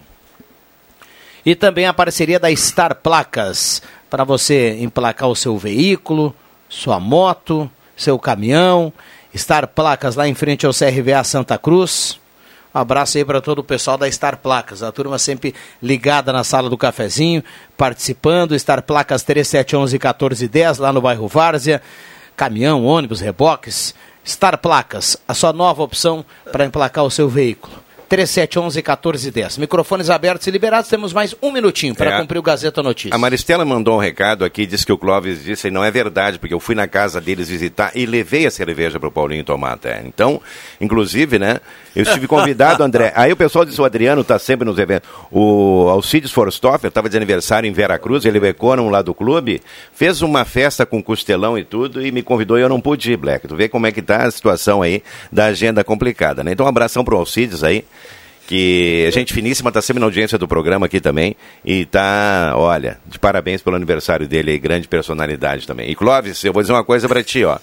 [1.44, 6.36] E também a parceria da Star Placas, para você emplacar o seu veículo,
[6.68, 8.92] sua moto, seu caminhão.
[9.34, 12.20] Star Placas lá em frente ao CRVA Santa Cruz.
[12.74, 14.82] Um abraço aí para todo o pessoal da Star Placas.
[14.82, 17.42] A turma sempre ligada na sala do cafezinho,
[17.76, 18.58] participando.
[18.58, 21.82] Star Placas 3711 1410 lá no bairro Várzea.
[22.36, 23.94] Caminhão, ônibus, reboques.
[24.26, 27.74] Star Placas, a sua nova opção para emplacar o seu veículo.
[28.08, 29.58] 3711 1410.
[29.58, 30.88] Microfones abertos e liberados.
[30.88, 32.20] Temos mais um minutinho para É.
[32.20, 33.12] cumprir o Gazeta Notícias.
[33.14, 36.38] A Maristela mandou um recado aqui, disse que o Clóvis disse, e não é verdade,
[36.38, 39.72] porque eu fui na casa deles visitar e levei a cerveja para o Paulinho tomar
[39.72, 40.02] até.
[40.04, 40.40] Então,
[40.78, 41.58] inclusive, né,
[41.94, 43.12] eu estive convidado, André.
[43.14, 45.08] Aí o pessoal disse, o Adriano está sempre nos eventos.
[45.30, 49.60] O Alcides Forstoffer estava de aniversário em Veracruz, ele becou lá do clube,
[49.92, 53.16] fez uma festa com costelão e tudo e me convidou e eu não pude ir,
[53.16, 53.46] Black.
[53.46, 56.52] Tu vê como é que tá a situação aí da agenda complicada, né?
[56.52, 57.84] Então, um abração pro Alcides aí.
[58.46, 61.36] Que é gente finíssima, está sempre na audiência do programa aqui também.
[61.64, 65.90] E tá, olha, de parabéns pelo aniversário dele grande personalidade também.
[65.90, 67.58] E Clóvis, eu vou dizer uma coisa pra ti, ó.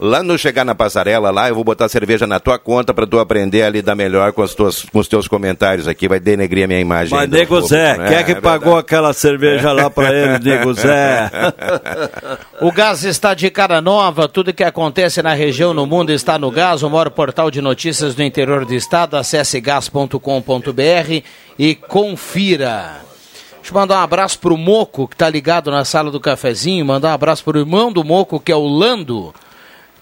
[0.00, 3.18] Lá no chegar na passarela lá, eu vou botar cerveja na tua conta pra tu
[3.18, 6.66] aprender a lidar melhor com, as tuas, com os teus comentários aqui, vai denegrir a
[6.66, 7.16] minha imagem.
[7.16, 8.08] Mas Nego Zé, né?
[8.08, 11.30] quem é que É pagou aquela cerveja lá pra ele, Nego Zé?
[12.60, 16.50] O gás está de cara nova, tudo que acontece na região, no mundo está no
[16.50, 19.60] gás, o maior portal de notícias do interior do estado, acesse
[20.18, 21.22] gas.com.br
[21.58, 23.00] e confira.
[23.56, 27.08] Deixa eu mandar um abraço pro Moco, que tá ligado na sala do cafezinho, mandar
[27.08, 29.34] um abraço pro irmão do Moco, que é o Lando,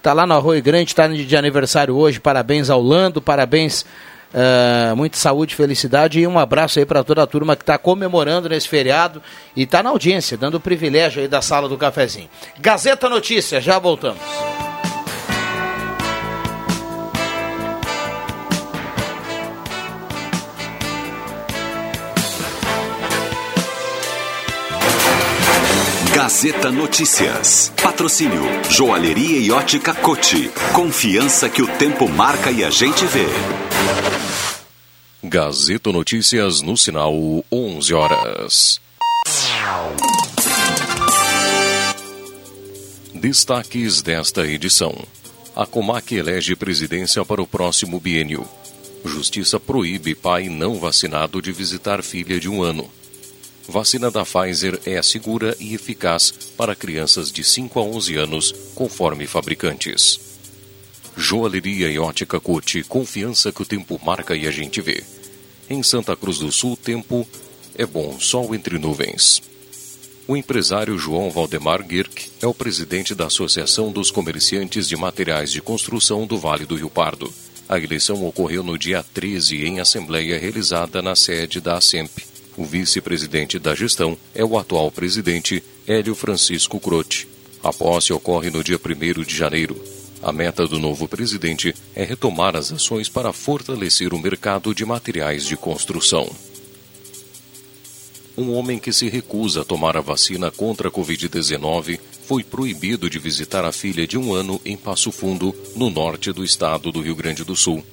[0.01, 3.85] tá lá no Arroio Grande, tá de aniversário hoje, parabéns ao Lando, parabéns,
[4.33, 8.49] ah, muita saúde, felicidade e um abraço aí para toda a turma que está comemorando
[8.49, 9.21] nesse feriado
[9.55, 12.29] e está na audiência, dando o privilégio aí da sala do cafezinho.
[12.59, 14.19] Gazeta Notícias, já voltamos.
[26.23, 27.73] Gazeta Notícias.
[27.83, 30.49] Patrocínio Joalheria e Ótica Cote.
[30.73, 33.25] Confiança que o tempo marca e a gente vê.
[35.21, 37.13] Gazeta Notícias no sinal
[37.51, 38.81] 11 horas.
[43.13, 44.97] Destaques desta edição.
[45.53, 48.47] A Comac elege presidência para o próximo biênio.
[49.03, 52.89] Justiça proíbe pai não vacinado de visitar filha de um ano.
[53.67, 59.25] Vacina da Pfizer é segura e eficaz para crianças de 5 a 11 anos, conforme
[59.25, 60.19] fabricantes.
[61.15, 65.03] Joalheria e ótica Cote, confiança que o tempo marca e a gente vê.
[65.69, 67.27] Em Santa Cruz do Sul, tempo
[67.75, 69.41] é bom, sol entre nuvens.
[70.27, 75.61] O empresário João Valdemar Girk é o presidente da Associação dos Comerciantes de Materiais de
[75.61, 77.33] Construção do Vale do Rio Pardo.
[77.69, 82.32] A eleição ocorreu no dia 13 em assembleia realizada na sede da ASEMP.
[82.55, 87.27] O vice-presidente da gestão é o atual presidente Hélio Francisco Crote.
[87.63, 89.81] A posse ocorre no dia 1 de janeiro.
[90.21, 95.45] A meta do novo presidente é retomar as ações para fortalecer o mercado de materiais
[95.45, 96.29] de construção.
[98.37, 103.19] Um homem que se recusa a tomar a vacina contra a Covid-19 foi proibido de
[103.19, 107.15] visitar a filha de um ano em Passo Fundo, no norte do estado do Rio
[107.15, 107.83] Grande do Sul.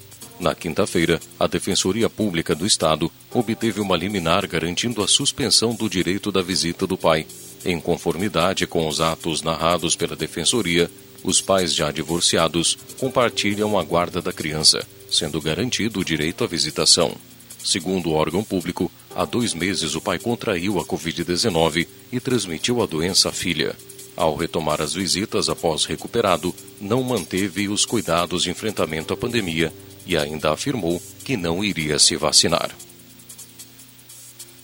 [0.41, 6.33] Na quinta-feira, a Defensoria Pública do Estado obteve uma liminar garantindo a suspensão do direito
[6.33, 7.27] da visita do pai.
[7.63, 10.91] Em conformidade com os atos narrados pela Defensoria,
[11.23, 17.15] os pais já divorciados compartilham a guarda da criança, sendo garantido o direito à visitação.
[17.63, 22.87] Segundo o órgão público, há dois meses o pai contraiu a Covid-19 e transmitiu a
[22.87, 23.77] doença à filha.
[24.17, 29.71] Ao retomar as visitas após recuperado, não manteve os cuidados de enfrentamento à pandemia
[30.07, 32.71] e ainda afirmou que não iria se vacinar.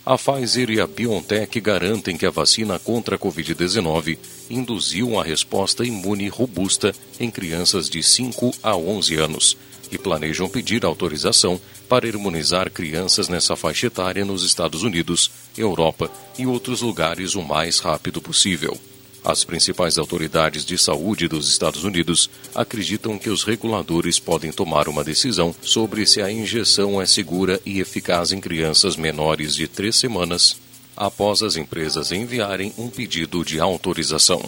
[0.05, 4.16] A Pfizer e a BioNTech garantem que a vacina contra a Covid-19
[4.49, 9.57] induziu uma resposta imune robusta em crianças de 5 a 11 anos
[9.90, 16.46] e planejam pedir autorização para imunizar crianças nessa faixa etária nos Estados Unidos, Europa e
[16.46, 18.79] outros lugares o mais rápido possível.
[19.26, 25.02] As principais autoridades de saúde dos Estados Unidos acreditam que os reguladores podem tomar uma
[25.02, 30.56] decisão sobre se a injeção é segura e eficaz em crianças menores de três semanas,
[30.96, 34.40] após as empresas enviarem um pedido de autorização.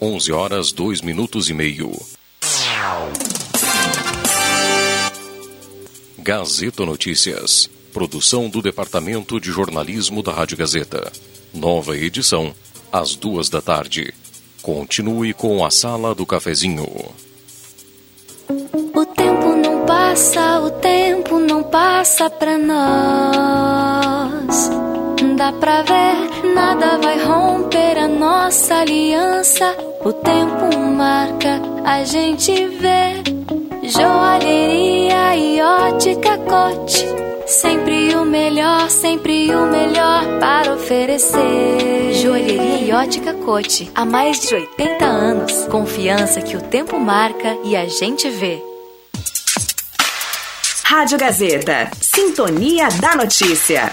[0.00, 1.92] 11 horas 2 minutos e meio.
[6.18, 7.68] Gazeta Notícias.
[7.92, 11.12] Produção do Departamento de Jornalismo da Rádio Gazeta.
[11.52, 12.54] Nova edição
[12.92, 14.12] às duas da tarde.
[14.62, 16.86] Continue com a Sala do Cafezinho.
[18.48, 23.96] O tempo não passa, o tempo não passa pra nós.
[25.36, 29.76] Dá pra ver, nada vai romper a nossa aliança.
[30.04, 33.22] O tempo marca, a gente vê.
[33.88, 37.06] Joalheria e ótica cote.
[37.46, 42.12] Sempre o melhor, sempre o melhor para oferecer.
[42.14, 43.88] Joalheria e ótica Cote.
[43.94, 45.68] Há mais de 80 anos.
[45.68, 48.60] Confiança que o tempo marca e a gente vê.
[50.82, 51.88] Rádio Gazeta.
[52.00, 53.92] Sintonia da Notícia.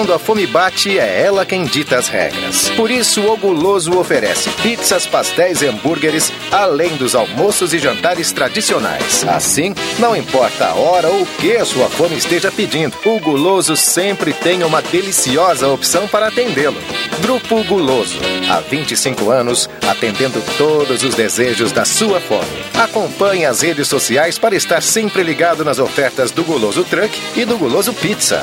[0.00, 2.70] Quando a fome bate, é ela quem dita as regras.
[2.70, 9.22] Por isso, o Guloso oferece pizzas, pastéis e hambúrgueres, além dos almoços e jantares tradicionais.
[9.28, 13.76] Assim, não importa a hora ou o que a sua fome esteja pedindo, o Guloso
[13.76, 16.80] sempre tem uma deliciosa opção para atendê-lo.
[17.20, 18.16] Grupo Guloso,
[18.50, 22.64] há 25 anos, atendendo todos os desejos da sua fome.
[22.72, 27.58] Acompanhe as redes sociais para estar sempre ligado nas ofertas do Guloso Truck e do
[27.58, 28.42] Guloso Pizza.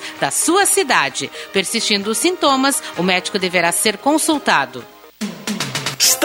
[0.19, 1.29] da sua cidade.
[1.51, 4.85] Persistindo os sintomas, o médico deverá ser consultado.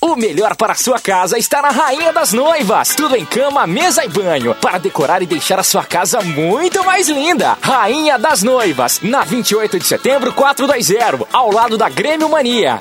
[0.00, 2.90] O melhor para a sua casa está na Rainha das Noivas.
[2.94, 4.54] Tudo em cama, mesa e banho.
[4.54, 7.58] Para decorar e deixar a sua casa muito mais linda.
[7.60, 9.00] Rainha das Noivas.
[9.02, 11.26] Na 28 de setembro, 420.
[11.32, 12.78] Ao lado da Grêmio Mania.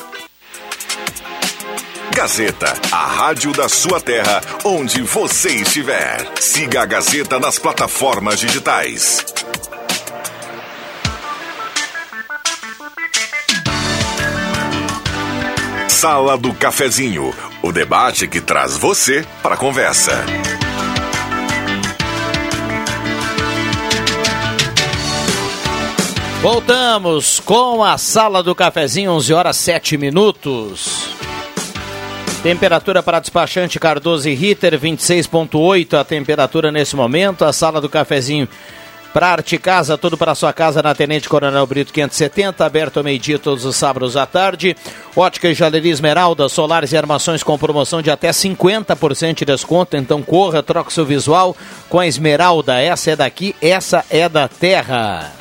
[2.14, 6.30] Gazeta, a rádio da sua terra, onde você estiver.
[6.39, 9.26] Siga a Gazeta nas plataformas digitais.
[16.03, 20.11] Sala do Cafezinho, o debate que traz você para a conversa.
[26.41, 31.15] Voltamos com a Sala do Cafezinho, 11 horas 7 minutos.
[32.43, 37.45] Temperatura para despachante Cardoso e Ritter, 26,8 a temperatura nesse momento.
[37.45, 38.49] A Sala do Cafezinho
[39.14, 43.38] para Arte Casa, tudo para sua casa na Tenente Coronel Brito 570, aberto ao meio-dia
[43.38, 44.76] todos os sábados à tarde.
[45.16, 49.95] Ótica e Jaleria Esmeralda, solares e armações com promoção de até 50% de desconto.
[49.95, 51.55] Então corra, troque seu visual
[51.88, 52.82] com a Esmeralda.
[52.82, 55.32] Essa é daqui, essa é da terra.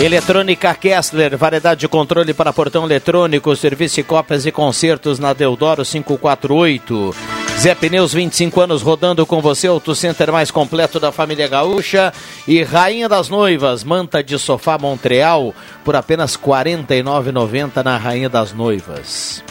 [0.00, 5.84] Eletrônica Kessler, variedade de controle para portão eletrônico, serviço de cópias e concertos na Deodoro
[5.84, 7.41] 548.
[7.62, 12.12] Zé Pneus, 25 anos rodando com você, Auto Center mais completo da família gaúcha.
[12.48, 15.54] E Rainha das Noivas, manta de sofá Montreal,
[15.84, 19.44] por apenas R$ 49,90 na Rainha das Noivas.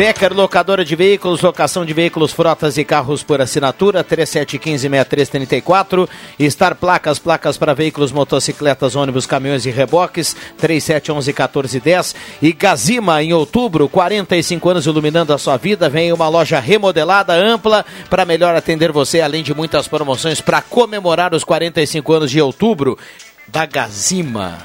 [0.00, 6.08] Becker Locadora de Veículos, locação de veículos, frotas e carros por assinatura, 3715-6334.
[6.48, 12.14] Star Placas, placas para veículos, motocicletas, ônibus, caminhões e reboques, 3711-1410.
[12.40, 15.86] E Gazima, em outubro, 45 anos iluminando a sua vida.
[15.90, 21.34] Vem uma loja remodelada, ampla, para melhor atender você, além de muitas promoções para comemorar
[21.34, 22.98] os 45 anos de outubro
[23.46, 24.56] da Gazima.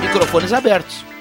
[0.00, 1.13] Microfones abertos.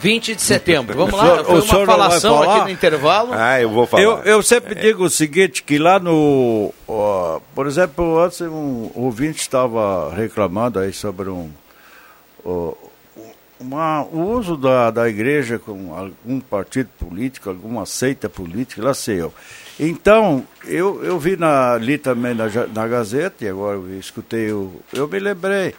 [0.00, 0.96] 20 de setembro.
[0.96, 3.30] Vamos lá, foi uma falação aqui no intervalo.
[3.32, 4.02] Ah, eu vou falar.
[4.02, 6.72] Eu, eu sempre digo o seguinte, que lá no...
[6.86, 11.50] ó, por exemplo, antes um ouvinte estava reclamando aí sobre um...
[12.44, 12.74] ó,
[13.58, 19.20] uma, o uso da, da igreja com algum partido político, alguma seita política, lá sei
[19.22, 19.32] eu.
[19.78, 24.80] Então, eu, eu vi na, ali também na, na Gazeta, e agora eu escutei, o,
[24.92, 25.74] eu me lembrei.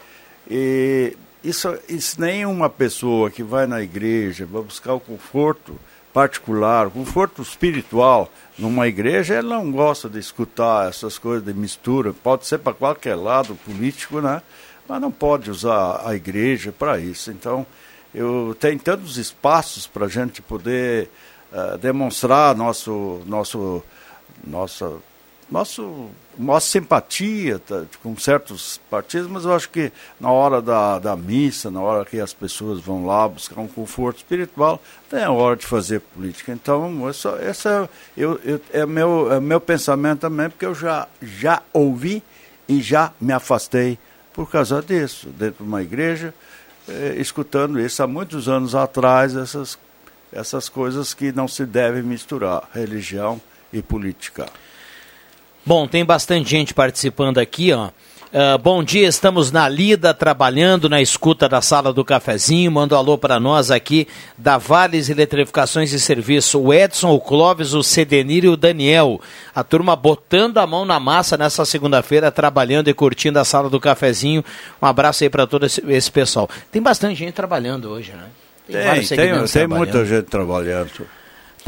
[0.50, 5.78] E isso, isso nenhuma pessoa que vai na igreja, vai buscar o conforto
[6.12, 12.12] particular, o conforto espiritual numa igreja, ela não gosta de escutar essas coisas de mistura.
[12.12, 14.42] Pode ser para qualquer lado político, né?
[14.88, 17.30] Mas não pode usar a igreja para isso.
[17.30, 17.66] Então,
[18.12, 21.08] eu tenho tantos espaços para a gente poder
[21.52, 23.82] eh, demonstrar nosso, nosso,
[24.44, 24.96] nossa,
[25.50, 29.90] nosso, nossa simpatia tá, com certos partidos, mas eu acho que
[30.20, 34.18] na hora da, da missa, na hora que as pessoas vão lá buscar um conforto
[34.18, 36.52] espiritual, tem a hora de fazer política.
[36.52, 41.62] Então, essa, essa eu, eu, é, meu, é meu pensamento também, porque eu já, já
[41.72, 42.22] ouvi
[42.68, 43.98] e já me afastei
[44.34, 46.32] por causa disso, dentro de uma igreja,
[46.88, 49.78] eh, escutando isso há muitos anos atrás, essas,
[50.30, 53.40] essas coisas que não se devem misturar, religião
[53.72, 54.46] e política.
[55.68, 57.90] Bom, tem bastante gente participando aqui, ó.
[58.32, 62.72] Ah, bom dia, estamos na lida, trabalhando na escuta da sala do cafezinho.
[62.72, 64.08] Manda um alô para nós aqui
[64.38, 66.58] da Vales Eletrificações e Serviço.
[66.58, 69.20] O Edson, o Clóvis, o Cedenir e o Daniel.
[69.54, 73.78] A turma botando a mão na massa nessa segunda-feira, trabalhando e curtindo a sala do
[73.78, 74.42] cafezinho.
[74.80, 76.48] Um abraço aí para todo esse, esse pessoal.
[76.72, 78.24] Tem bastante gente trabalhando hoje, né?
[78.66, 79.76] Tem, tem, tem trabalhando.
[79.76, 81.17] muita gente trabalhando.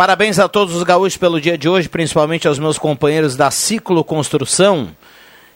[0.01, 4.03] Parabéns a todos os gaúchos pelo dia de hoje, principalmente aos meus companheiros da Ciclo
[4.03, 4.97] Construção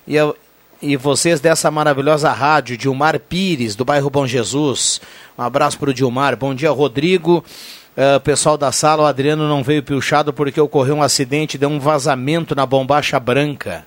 [0.06, 0.36] e, eu-
[0.82, 5.00] e vocês dessa maravilhosa rádio, Dilmar Pires, do bairro Bom Jesus.
[5.38, 6.36] Um abraço para o Dilmar.
[6.36, 7.42] Bom dia, Rodrigo.
[7.96, 11.80] Eh, pessoal da sala, o Adriano não veio pilchado porque ocorreu um acidente, deu um
[11.80, 13.86] vazamento na bombacha branca.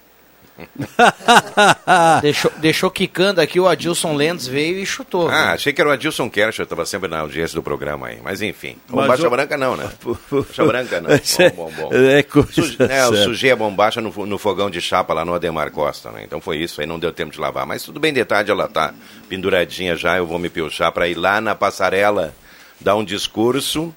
[2.22, 5.30] deixou, deixou quicando aqui, o Adilson Lendes veio e chutou.
[5.30, 5.54] Ah, viu?
[5.54, 8.20] achei que era o Adilson Kercher, estava sempre na audiência do programa aí.
[8.24, 9.90] Mas enfim, Mas bombacha o- branca não, né?
[10.30, 11.10] Bombacha branca não.
[11.12, 11.94] É- Bom, bom, bom.
[11.94, 13.24] é coisa Suge- é, eu séria.
[13.24, 16.24] sujei a bombacha no, no fogão de chapa lá no Ademar Costa, né?
[16.24, 17.66] Então foi isso, aí não deu tempo de lavar.
[17.66, 18.94] Mas tudo bem, de tarde ela tá
[19.30, 22.34] penduradinha já, eu vou me pilchar para ir lá na passarela,
[22.80, 23.94] dar um discurso,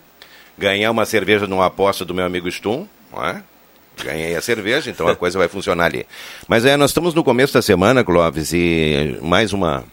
[0.58, 3.42] ganhar uma cerveja numa aposta do meu amigo Stum, não é?
[4.04, 6.06] Ganhei a cerveja, então a coisa vai funcionar ali.
[6.48, 9.84] Mas é, nós estamos no começo da semana, Clóvis, e mais uma,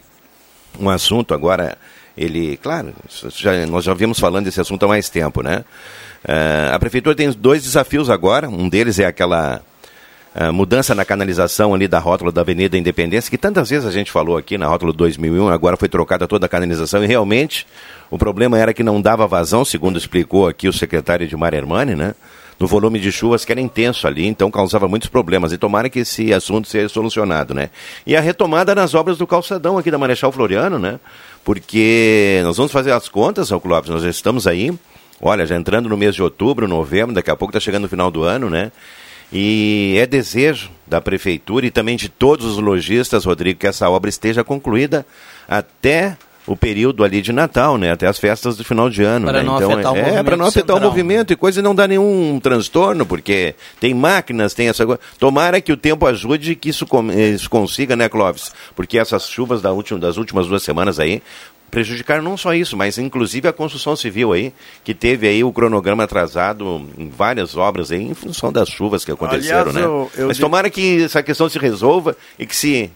[0.80, 1.78] um assunto agora,
[2.18, 2.93] ele, claro,
[3.36, 5.64] já- nós já vimos falando desse assunto há mais tempo, né?
[6.28, 9.62] Eh, a prefeitura tem dois desafios agora, um deles é aquela
[10.36, 14.12] ah, mudança na canalização ali da rótula da Avenida Independência, que tantas vezes a gente
[14.12, 17.66] falou aqui na rótula 2001, agora foi trocada toda a canalização e realmente
[18.10, 22.14] o problema era que não dava vazão, segundo explicou aqui o secretário Edmar Hermani, né?
[22.60, 25.51] No volume de chuvas que era intenso ali, então causava muitos problemas.
[25.51, 27.70] E tomara que esse assunto seja solucionado, né?
[28.05, 30.99] E a retomada nas obras do calçadão aqui da Marechal Floriano, né?
[31.43, 34.74] Porque nós vamos fazer as contas, São Clóvis, nós já estamos aí,
[35.22, 38.10] olha, já entrando no mês de outubro, novembro, daqui a pouco está chegando o final
[38.10, 38.72] do ano, né?
[39.32, 44.10] E é desejo da prefeitura e também de todos os lojistas, Rodrigo, que essa obra
[44.10, 45.05] esteja concluída
[45.47, 46.18] até
[46.48, 47.91] o período ali de Natal, né?
[47.91, 49.28] Até as festas do final de ano.
[49.28, 49.43] Para né?
[49.43, 50.89] não então, afetar o é, movimento para não afetar o central.
[50.89, 55.00] movimento e coisa e não dar nenhum transtorno, porque tem máquinas, tem essa coisa.
[55.20, 58.54] Tomara que o tempo ajude e que isso, com- eh, isso consiga, né, Clóvis?
[58.76, 61.22] Porque essas chuvas da última, das últimas duas semanas aí
[61.70, 64.54] prejudicaram não só isso, mas inclusive a construção civil aí,
[64.86, 69.12] que teve aí o cronograma atrasado em várias obras aí, em função das chuvas que
[69.12, 69.82] aconteceram, Aliás, né?
[69.84, 72.89] eu- eu mas digo- tomara que essa questão se resolva e que se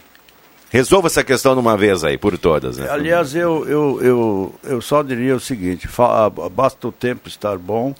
[0.72, 2.88] resolva essa questão de uma vez aí, por todas, né?
[2.88, 5.86] Aliás, eu, eu, eu, eu só diria o seguinte:
[6.50, 7.94] basta o tempo estar bom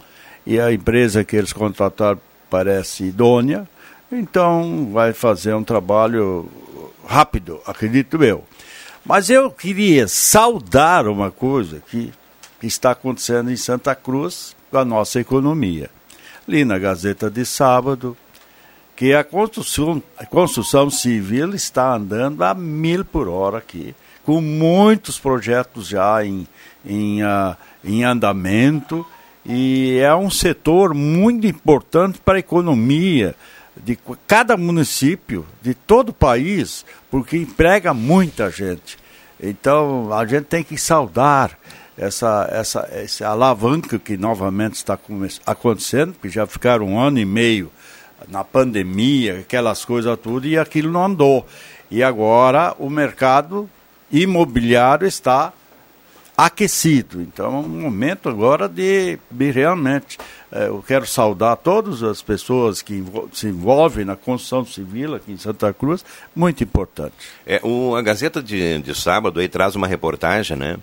[0.45, 2.19] e a empresa que eles contrataram
[2.49, 3.67] parece idônea,
[4.11, 6.49] então vai fazer um trabalho
[7.07, 8.43] rápido, acredito eu.
[9.05, 12.11] Mas eu queria saudar uma coisa que,
[12.59, 15.89] que está acontecendo em Santa Cruz, com a nossa economia.
[16.47, 18.17] Li na Gazeta de sábado
[18.95, 25.19] que a construção, a construção civil está andando a mil por hora aqui, com muitos
[25.19, 26.47] projetos já em,
[26.85, 29.05] em, uh, em andamento,
[29.45, 33.35] e é um setor muito importante para a economia
[33.75, 38.97] de cada município, de todo o país, porque emprega muita gente.
[39.41, 41.57] Então a gente tem que saudar
[41.97, 44.97] essa, essa, essa alavanca que novamente está
[45.45, 47.71] acontecendo, porque já ficaram um ano e meio
[48.29, 51.45] na pandemia, aquelas coisas tudo, e aquilo não andou.
[51.89, 53.69] E agora o mercado
[54.11, 55.53] imobiliário está
[56.37, 57.21] aquecido.
[57.21, 60.17] Então é um momento agora de, de realmente.
[60.51, 65.37] Eh, eu quero saudar todas as pessoas que se envolvem na construção civil aqui em
[65.37, 66.03] Santa Cruz,
[66.35, 67.15] muito importante.
[67.45, 70.77] É, o, a Gazeta de, de sábado aí traz uma reportagem, né?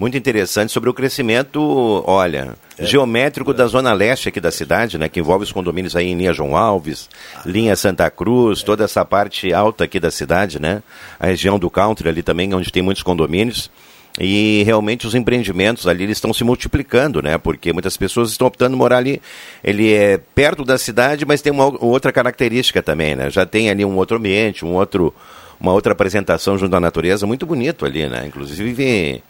[0.00, 1.60] Muito interessante sobre o crescimento,
[2.06, 2.86] olha, é.
[2.86, 3.54] geométrico é.
[3.54, 6.56] da zona leste aqui da cidade, né, que envolve os condomínios aí em linha João
[6.56, 7.10] Alves,
[7.44, 10.82] linha Santa Cruz, toda essa parte alta aqui da cidade, né,
[11.18, 13.70] a região do country ali também, onde tem muitos condomínios.
[14.18, 17.38] E realmente os empreendimentos ali eles estão se multiplicando, né?
[17.38, 19.22] Porque muitas pessoas estão optando morar ali.
[19.62, 23.30] Ele é perto da cidade, mas tem uma outra característica também, né?
[23.30, 25.14] Já tem ali um outro ambiente, um outro,
[25.60, 28.24] uma outra apresentação junto à natureza muito bonito ali, né?
[28.26, 29.22] Inclusive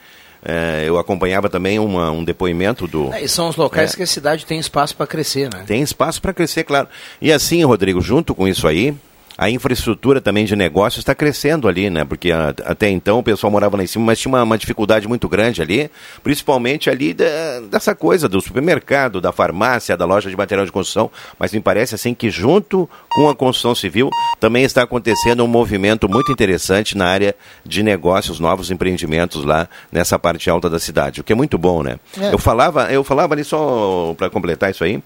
[0.42, 3.12] é, eu acompanhava também uma, um depoimento do.
[3.12, 5.64] É, e são os locais é, que a cidade tem espaço para crescer, né?
[5.66, 6.88] Tem espaço para crescer, claro.
[7.20, 8.94] E assim, Rodrigo, junto com isso aí,
[9.36, 12.04] a infraestrutura também de negócios está crescendo ali, né?
[12.04, 15.08] Porque a, até então o pessoal morava lá em cima, mas tinha uma, uma dificuldade
[15.08, 15.90] muito grande ali,
[16.22, 21.10] principalmente ali da, dessa coisa do supermercado, da farmácia, da loja de material de construção.
[21.38, 26.08] Mas me parece assim que junto com a construção civil também está acontecendo um movimento
[26.08, 31.24] muito interessante na área de negócios, novos empreendimentos lá nessa parte alta da cidade, o
[31.24, 31.98] que é muito bom, né?
[32.20, 32.32] É.
[32.32, 35.02] Eu falava, eu falava ali só para completar isso aí.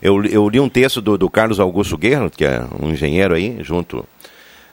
[0.00, 3.58] Eu, eu li um texto do, do Carlos Augusto Guerra, que é um engenheiro aí,
[3.60, 4.06] junto,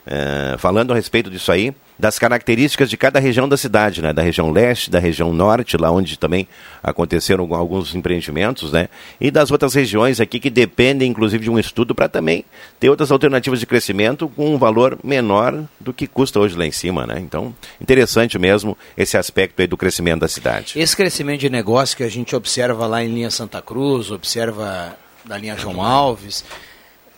[0.05, 4.11] é, falando a respeito disso aí, das características de cada região da cidade, né?
[4.11, 6.47] Da região leste, da região norte, lá onde também
[6.81, 8.89] aconteceram alguns empreendimentos, né?
[9.21, 12.43] E das outras regiões aqui que dependem, inclusive, de um estudo para também
[12.79, 16.71] ter outras alternativas de crescimento com um valor menor do que custa hoje lá em
[16.71, 17.19] cima, né?
[17.19, 20.73] Então, interessante mesmo esse aspecto aí do crescimento da cidade.
[20.79, 25.37] Esse crescimento de negócio que a gente observa lá em linha Santa Cruz, observa da
[25.37, 26.43] linha João Alves.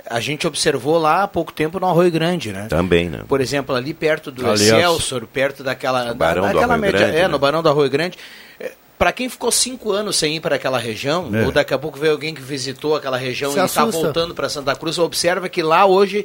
[0.08, 2.68] A gente observou lá há pouco tempo no Arroio Grande, né?
[2.70, 3.24] Também, né?
[3.28, 6.14] Por exemplo, ali perto do Aliás, Excelsior, perto daquela.
[6.14, 7.28] Barão da, daquela do média, Grande, É, né?
[7.28, 8.18] no Barão do Arroio Grande.
[8.60, 11.46] É, para quem ficou cinco anos sem ir para aquela região, é.
[11.46, 14.48] ou daqui a pouco veio alguém que visitou aquela região Se e está voltando para
[14.48, 16.24] Santa Cruz, observa que lá hoje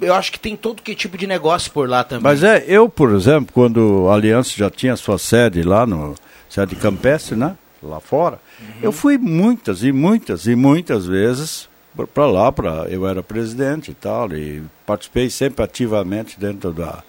[0.00, 2.22] eu acho que tem todo que tipo de negócio por lá também.
[2.22, 6.14] Mas é, eu, por exemplo, quando a Aliança já tinha sua sede lá no
[6.48, 7.56] sede campestre, né?
[7.82, 8.66] Lá fora, uhum.
[8.80, 11.68] eu fui muitas e muitas e muitas vezes
[12.14, 17.02] para lá, para eu era presidente e tal, e participei sempre ativamente dentro da,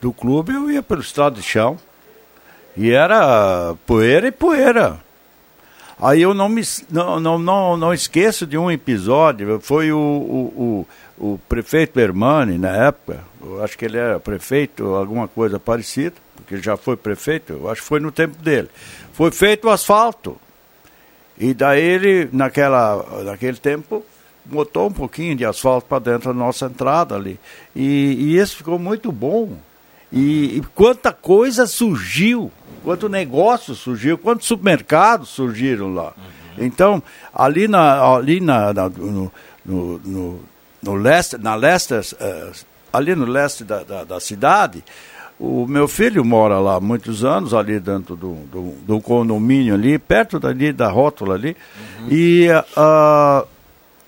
[0.00, 1.76] do clube, eu ia pelo estrado de chão,
[2.76, 5.00] e era poeira e poeira.
[6.00, 10.86] Aí eu não me não, não, não, não esqueço de um episódio, foi o, o,
[11.18, 16.14] o, o prefeito Hermani, na época, eu acho que ele era prefeito, alguma coisa parecida,
[16.42, 18.68] porque já foi prefeito, eu acho que foi no tempo dele.
[19.12, 20.36] Foi feito o asfalto.
[21.38, 24.04] E daí ele, naquela, naquele tempo,
[24.44, 27.38] botou um pouquinho de asfalto para dentro da nossa entrada ali.
[27.74, 29.56] E, e isso ficou muito bom.
[30.10, 32.50] E, e, quanta coisa surgiu,
[32.82, 36.14] quanto negócio surgiu, quantos supermercados surgiram lá.
[36.16, 36.64] Uhum.
[36.64, 39.32] Então, ali, na, ali na, na no,
[39.64, 40.40] no, no,
[40.82, 42.52] no, leste, na leste, uh,
[42.92, 44.82] ali no leste da, da, da, cidade,
[45.38, 49.98] o meu filho mora lá há muitos anos, ali dentro do, do, do condomínio ali,
[49.98, 51.56] perto dali da rótula ali,
[52.00, 52.08] uhum.
[52.10, 53.46] e uh,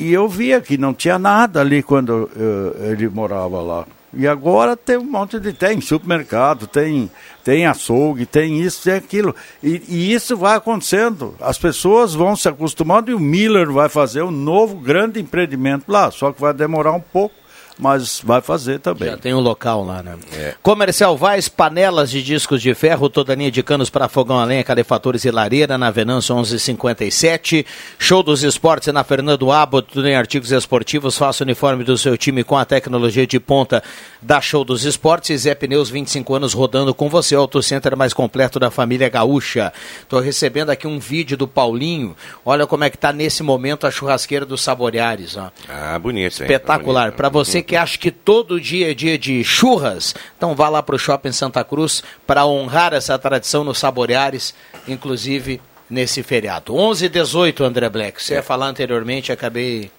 [0.01, 3.87] e eu via que não tinha nada ali quando uh, ele morava lá.
[4.15, 5.53] E agora tem um monte de.
[5.53, 7.11] Tem supermercado, tem,
[7.45, 9.37] tem açougue, tem isso, tem aquilo.
[9.63, 11.35] E, e, isso vai acontecendo.
[11.39, 16.11] As pessoas vão se acostumando e o Miller vai fazer um novo grande empreendimento lá.
[16.11, 17.35] Só que vai demorar um pouco
[17.81, 19.09] mas vai fazer também.
[19.09, 20.17] Já tem um local lá, né?
[20.37, 20.55] É.
[20.63, 24.63] Comercial Vaz, panelas de discos de ferro, toda linha de canos para fogão a lenha,
[24.63, 27.67] calefatores e lareira, na Venâncio 1157.
[27.99, 31.17] Show dos esportes na Fernando Abbott, tudo em artigos esportivos.
[31.17, 33.83] Faça o uniforme do seu time com a tecnologia de ponta
[34.21, 35.43] da Show dos Esportes.
[35.43, 37.35] Zé Pneus, 25 anos rodando com você.
[37.35, 39.73] Auto Center mais completo da família gaúcha.
[40.01, 42.15] Estou recebendo aqui um vídeo do Paulinho.
[42.45, 45.37] Olha como é que está nesse momento a churrasqueira dos Saboreares.
[45.37, 45.51] Ó.
[45.69, 46.47] Ah, bonito, hein?
[46.47, 47.13] Espetacular.
[47.13, 50.95] Para você que acha que todo dia é dia de churras, então vá lá para
[50.97, 54.55] o Shopping Santa Cruz para honrar essa tradição nos Saboreares.
[54.89, 56.75] Inclusive, nesse feriado.
[56.75, 58.23] 11 e 18, André Black.
[58.23, 59.91] Você ia falar anteriormente, acabei.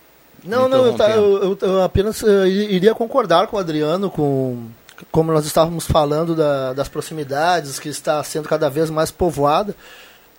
[0.43, 1.21] Não, não, eu, interrompendo.
[1.61, 4.67] eu- eu- apenas eh, iria concordar com o Adriano, com
[5.11, 9.75] como nós estávamos falando da- das proximidades, que está sendo cada vez mais povoada.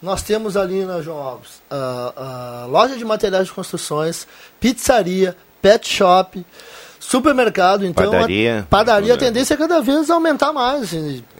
[0.01, 4.27] Nós temos ali na João Alves a, a loja de materiais de construções,
[4.59, 6.45] pizzaria, pet shop,
[7.13, 8.61] supermercado, então Padaria.
[8.61, 10.93] a padaria a tendência é cada vez aumentar mais.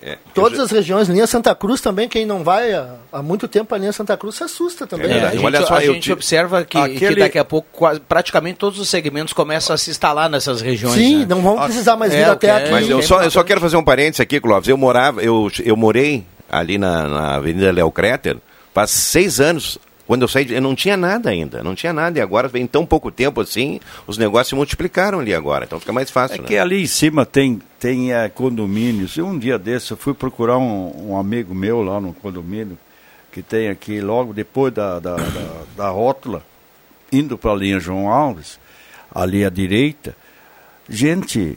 [0.03, 3.75] É, Todas as regiões, linha Santa Cruz também, quem não vai há, há muito tempo
[3.75, 5.11] a linha Santa Cruz se assusta também.
[5.11, 5.27] É, né?
[5.27, 7.67] a gente, Olha só, a eu gente te- observa que, Aquele- que daqui a pouco
[7.73, 10.95] quase- praticamente todos os segmentos começam a se instalar nessas regiões.
[10.95, 11.27] Sim, né?
[11.29, 12.71] não vão precisar mais vir É, até o que é- aqui.
[12.71, 14.69] Mas eu só, eu só quero fazer um parênteses aqui, Clóvis.
[14.69, 18.37] Eu morava, eu, eu morei ali na, na Avenida Léo Créter
[18.75, 19.79] faz seis anos.
[20.07, 22.19] Quando eu saí, eu não tinha nada ainda, não tinha nada.
[22.19, 25.65] E agora, em tão pouco tempo assim, os negócios se multiplicaram ali agora.
[25.65, 26.47] Então fica mais fácil, É né?
[26.47, 29.17] que ali em cima tem, tem eh, condomínios.
[29.17, 32.77] E um dia desse eu fui procurar um, um amigo meu lá no condomínio,
[33.31, 36.45] que tem aqui logo depois da, da, da, da rótula,
[37.13, 38.59] indo para a linha João Alves,
[39.15, 40.17] ali à direita.
[40.89, 41.57] Gente,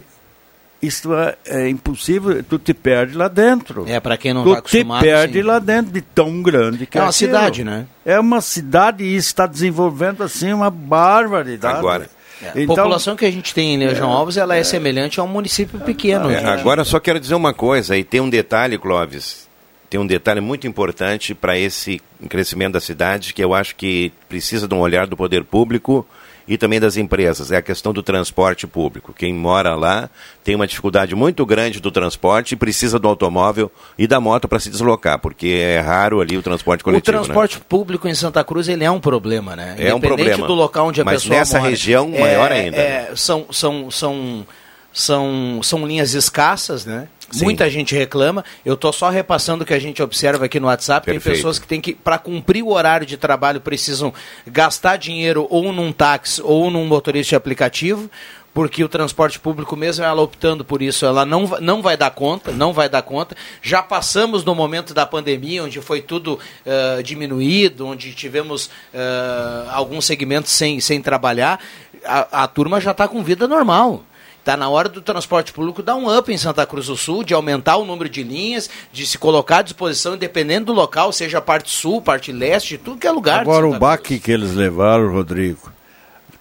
[0.86, 3.86] isso é, é impossível, tu te perde lá dentro.
[3.88, 4.99] É, para quem não tu está acostumado.
[5.01, 5.41] te perde sim.
[5.43, 7.31] lá dentro de tão grande que É uma aquilo.
[7.31, 7.86] cidade, né?
[8.05, 11.77] É uma cidade e está desenvolvendo assim uma barbaridade.
[11.77, 12.09] Agora.
[12.41, 15.27] É, a população que a gente tem em João Alves ela é, semelhante a um
[15.27, 16.29] município pequeno.
[16.29, 19.47] É, de- agora só quero dizer uma coisa, e tem um detalhe, Clóvis,
[19.89, 24.67] tem um detalhe muito importante para esse crescimento da cidade, que eu acho que precisa
[24.67, 26.05] de um olhar do poder público
[26.47, 29.13] e também das empresas, é a questão do transporte público.
[29.17, 30.09] Quem mora lá
[30.43, 34.59] tem uma dificuldade muito grande do transporte e precisa do automóvel e da moto para
[34.59, 37.17] se deslocar, porque é raro ali o transporte O coletivo.
[37.17, 37.23] né?
[37.23, 39.75] transporte público em Santa Cruz ele é um problema, né?
[39.79, 40.45] É um problema.
[40.45, 41.69] do local onde a Mas pessoa nessa mora.
[41.69, 44.45] região, É, maior ainda, é, são, são, são,
[44.93, 47.07] são, são linhas escassas, né?
[47.43, 48.43] Muita gente reclama.
[48.63, 51.05] Eu estou só repassando o que a gente observa aqui no WhatsApp.
[51.05, 51.36] Tem Perfeito.
[51.36, 54.13] pessoas que têm que, para cumprir o horário de trabalho, precisam
[54.47, 58.09] gastar dinheiro ou num táxi ou num motorista de aplicativo,
[58.53, 62.53] porque o transporte público, mesmo ela optando por isso, ela não, não vai dar conta,
[62.53, 63.36] não vai dar conta.
[63.61, 70.05] Já passamos no momento da pandemia, onde foi tudo eh, diminuído, onde tivemos eh, alguns
[70.05, 71.59] segmentos sem, sem trabalhar.
[72.05, 74.03] A, a turma já está com vida normal.
[74.45, 77.33] Está na hora do transporte público dar um up em Santa Cruz do Sul, de
[77.33, 81.41] aumentar o número de linhas, de se colocar à disposição, independendo do local, seja a
[81.41, 83.37] parte sul, parte leste, tudo que é lugar.
[83.37, 85.73] de Agora o baque que eles levaram, Rodrigo,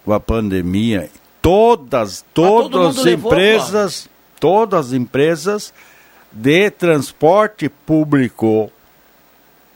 [0.04, 1.08] com a pandemia,
[1.40, 5.72] todas, todas as levou, empresas, todas as empresas
[6.30, 8.70] de transporte público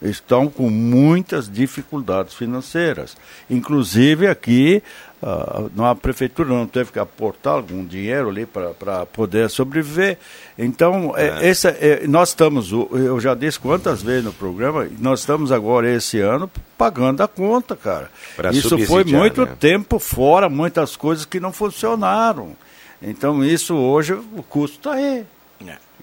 [0.03, 3.17] estão com muitas dificuldades financeiras.
[3.49, 4.83] Inclusive aqui,
[5.23, 10.19] ah, na prefeitura não teve que aportar algum dinheiro ali para poder sobreviver.
[10.57, 15.51] Então, é, esse, é, nós estamos, eu já disse quantas vezes no programa, nós estamos
[15.51, 18.11] agora esse ano pagando a conta, cara.
[18.37, 19.57] Pra Isso foi muito né?
[19.59, 22.57] tempo fora, muitas coisas que não funcionaram.
[23.03, 25.25] Então, isso hoje, o custo está aí.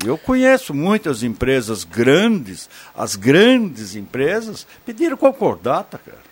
[0.03, 6.24] Eu conheço muitas empresas grandes, as grandes empresas pediram concordata, cara.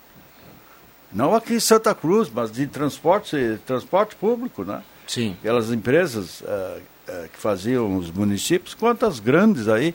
[1.13, 4.81] Não aqui em Santa Cruz, mas de transporte, transporte público, né?
[5.07, 5.35] Sim.
[5.39, 9.93] Aquelas empresas ah, ah, que faziam os municípios, quantas grandes aí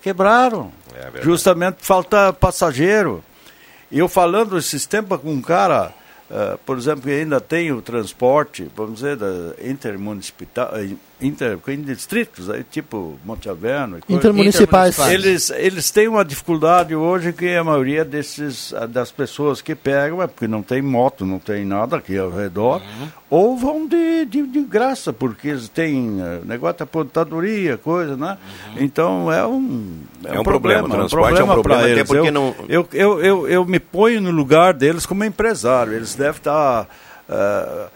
[0.00, 0.72] quebraram.
[0.94, 1.22] É.
[1.22, 3.24] Justamente por falta passageiro.
[3.90, 5.92] Eu falando esses tempos com um cara,
[6.30, 9.18] ah, por exemplo, que ainda tem o transporte, vamos dizer,
[9.62, 10.70] intermunicipal,
[11.20, 13.48] inter, distritos, aí, tipo Monte
[14.00, 14.02] coisa.
[14.08, 14.98] Intermunicipais.
[15.10, 20.22] Eles, eles têm uma dificuldade hoje que a maioria desses, ah, das pessoas que pegam
[20.22, 23.08] é porque não tem moto, não tem nada aqui ao redor, Uhum.
[23.28, 28.38] ou vão de, de, de graça, porque eles têm ah, negócio de aposentadoria, coisa, né?
[28.76, 31.86] Então é um, É um problema, o é um transporte é um problema problema, pra
[31.86, 32.08] até eles.
[32.08, 35.92] porque eu, não- eu, eu, eu, eu me ponho no lugar deles como empresário.
[35.92, 36.86] Eles devem estar.
[37.28, 37.88] ah,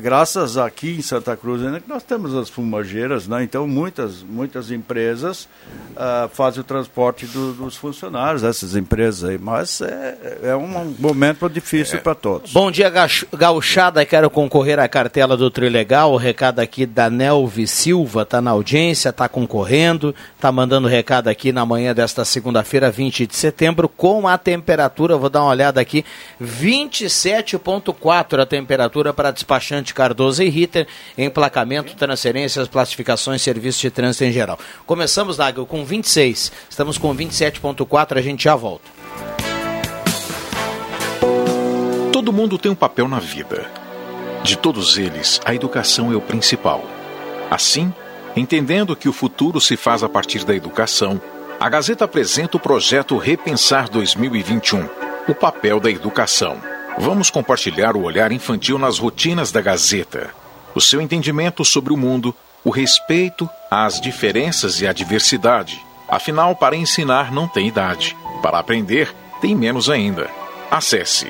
[0.00, 3.42] graças aqui em Santa Cruz, ainda que nós temos as fumageiras, né?
[3.42, 5.48] então muitas, muitas empresas
[5.96, 11.48] ah, fazem o transporte do- dos funcionários, essas empresas aí, mas é, é um momento
[11.48, 12.52] difícil para todos.
[12.52, 12.90] Bom dia,
[13.36, 14.04] gauchada.
[14.04, 16.12] Quero concorrer à cartela do Trilegal.
[16.12, 21.52] O recado aqui da Nelvi Silva tá na audiência, tá concorrendo, tá mandando recado aqui
[21.52, 26.04] na manhã desta segunda-feira, 20 de setembro, com a temperatura, vou dar uma olhada aqui,
[26.40, 29.32] 27,4 a temperatura para
[29.64, 30.86] despachante Cardoso e Ritter,
[31.16, 34.58] emplacamento, transferências, classificações, serviços de trânsito em geral.
[34.86, 38.84] Começamos, Nagel, com 26, estamos com 27,4, a gente já volta.
[42.12, 43.70] Todo mundo tem um papel na vida.
[44.42, 46.84] De todos eles, a educação é o principal.
[47.50, 47.92] Assim,
[48.36, 51.20] entendendo que o futuro se faz a partir da educação,
[51.58, 54.88] A Gazeta apresenta o projeto Repensar 2021
[55.26, 56.73] o papel da educação.
[56.98, 60.30] Vamos compartilhar o olhar infantil nas rotinas da Gazeta,
[60.74, 62.34] o seu entendimento sobre o mundo,
[62.64, 65.84] o respeito às diferenças e à diversidade.
[66.08, 70.30] Afinal, para ensinar não tem idade, para aprender tem menos ainda.
[70.70, 71.28] Acesse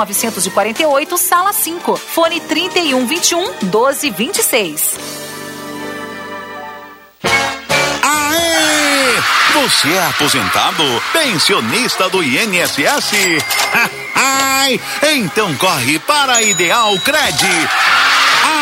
[0.05, 1.95] 948, sala 5.
[1.95, 4.95] Fone 3121 1226.
[8.03, 9.61] Aê!
[9.61, 10.83] Você é aposentado?
[11.13, 13.11] Pensionista do INSS?
[15.03, 17.45] Então corre para a Ideal Cred.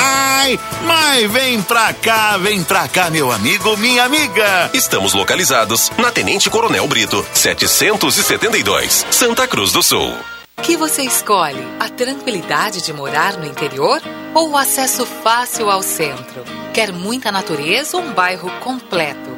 [0.00, 4.70] Ai, mas vem pra cá, vem pra cá, meu amigo, minha amiga.
[4.72, 10.14] Estamos localizados na Tenente Coronel Brito, 772, Santa Cruz do Sul.
[10.56, 11.62] O que você escolhe?
[11.80, 14.00] A tranquilidade de morar no interior
[14.34, 16.44] ou o acesso fácil ao centro?
[16.72, 19.37] Quer muita natureza ou um bairro completo?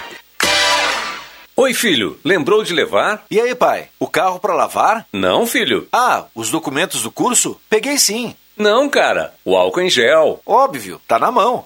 [1.58, 2.18] Oi, filho.
[2.24, 3.26] Lembrou de levar?
[3.30, 3.90] E aí, pai?
[4.00, 5.06] O carro para lavar?
[5.12, 5.90] Não, filho.
[5.92, 7.60] Ah, os documentos do curso?
[7.70, 8.34] Peguei sim.
[8.58, 9.34] Não, cara.
[9.44, 10.40] O álcool em gel.
[10.46, 11.66] Óbvio, tá na mão.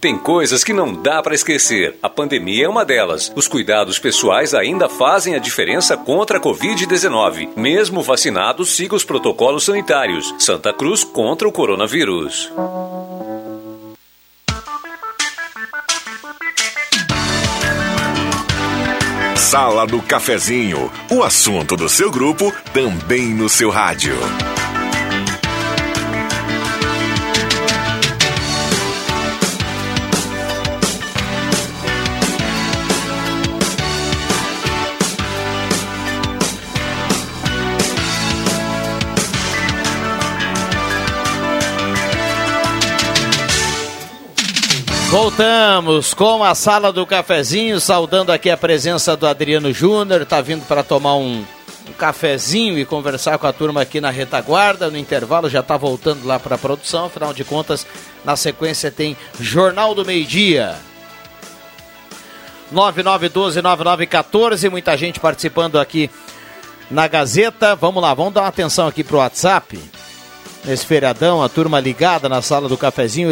[0.00, 1.98] Tem coisas que não dá para esquecer.
[2.02, 3.32] A pandemia é uma delas.
[3.34, 7.50] Os cuidados pessoais ainda fazem a diferença contra a Covid-19.
[7.56, 10.34] Mesmo vacinados, siga os protocolos sanitários.
[10.38, 12.52] Santa Cruz contra o coronavírus.
[19.36, 24.16] Sala do Cafezinho, o assunto do seu grupo também no seu rádio.
[45.10, 50.66] Voltamos com a sala do cafezinho, saudando aqui a presença do Adriano Júnior, está vindo
[50.66, 51.44] para tomar um,
[51.88, 54.90] um, cafezinho e conversar com a turma aqui na retaguarda.
[54.90, 57.86] No intervalo já está voltando lá para a produção, afinal de contas,
[58.24, 60.74] na sequência tem Jornal do Meio-Dia.
[62.74, 66.10] 9912-9914, muita gente participando aqui
[66.90, 67.76] na Gazeta.
[67.76, 69.78] Vamos lá, vamos dar uma atenção aqui pro WhatsApp.
[70.64, 73.30] Nesse feriadão, a turma ligada na sala do cafezinho.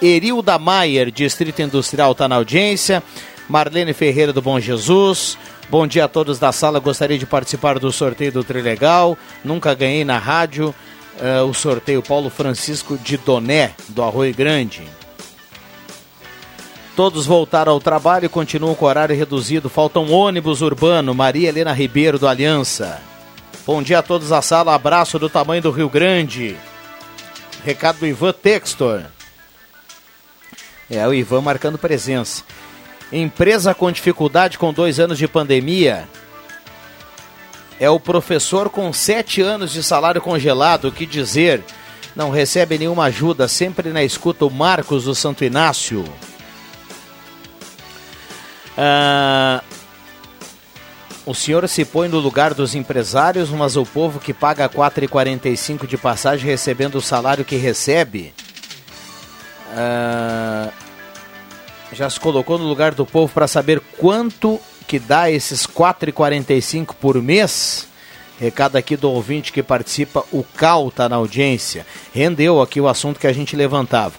[0.00, 3.02] Erilda Maier, Distrito Industrial, está na audiência.
[3.48, 5.38] Marlene Ferreira do Bom Jesus.
[5.70, 6.78] Bom dia a todos da sala.
[6.78, 9.16] Gostaria de participar do sorteio do Trilegal.
[9.44, 10.74] Nunca ganhei na rádio
[11.18, 14.82] uh, o sorteio Paulo Francisco de Doné, do Arroio Grande.
[16.94, 19.68] Todos voltaram ao trabalho e continuam com horário reduzido.
[19.68, 21.14] Faltam um ônibus urbano.
[21.14, 23.00] Maria Helena Ribeiro, do Aliança.
[23.66, 24.74] Bom dia a todos da sala.
[24.74, 26.56] Abraço do tamanho do Rio Grande.
[27.64, 29.02] Recado do Ivan Textor.
[30.90, 32.42] É, o Ivan marcando presença.
[33.12, 36.08] Empresa com dificuldade com dois anos de pandemia.
[37.80, 40.88] É o professor com sete anos de salário congelado.
[40.88, 41.62] O que dizer?
[42.16, 43.46] Não recebe nenhuma ajuda.
[43.46, 46.04] Sempre na escuta o Marcos do Santo Inácio.
[48.76, 49.62] Ah,
[51.26, 55.86] o senhor se põe no lugar dos empresários, mas o povo que paga R$ 4,45
[55.86, 58.32] de passagem recebendo o salário que recebe.
[59.74, 60.70] Ah,
[61.92, 66.94] já se colocou no lugar do povo para saber quanto que dá esses R$ 4,45
[66.94, 67.86] por mês?
[68.40, 71.84] Recado aqui do ouvinte que participa, o Cal está na audiência.
[72.14, 74.14] Rendeu aqui o assunto que a gente levantava.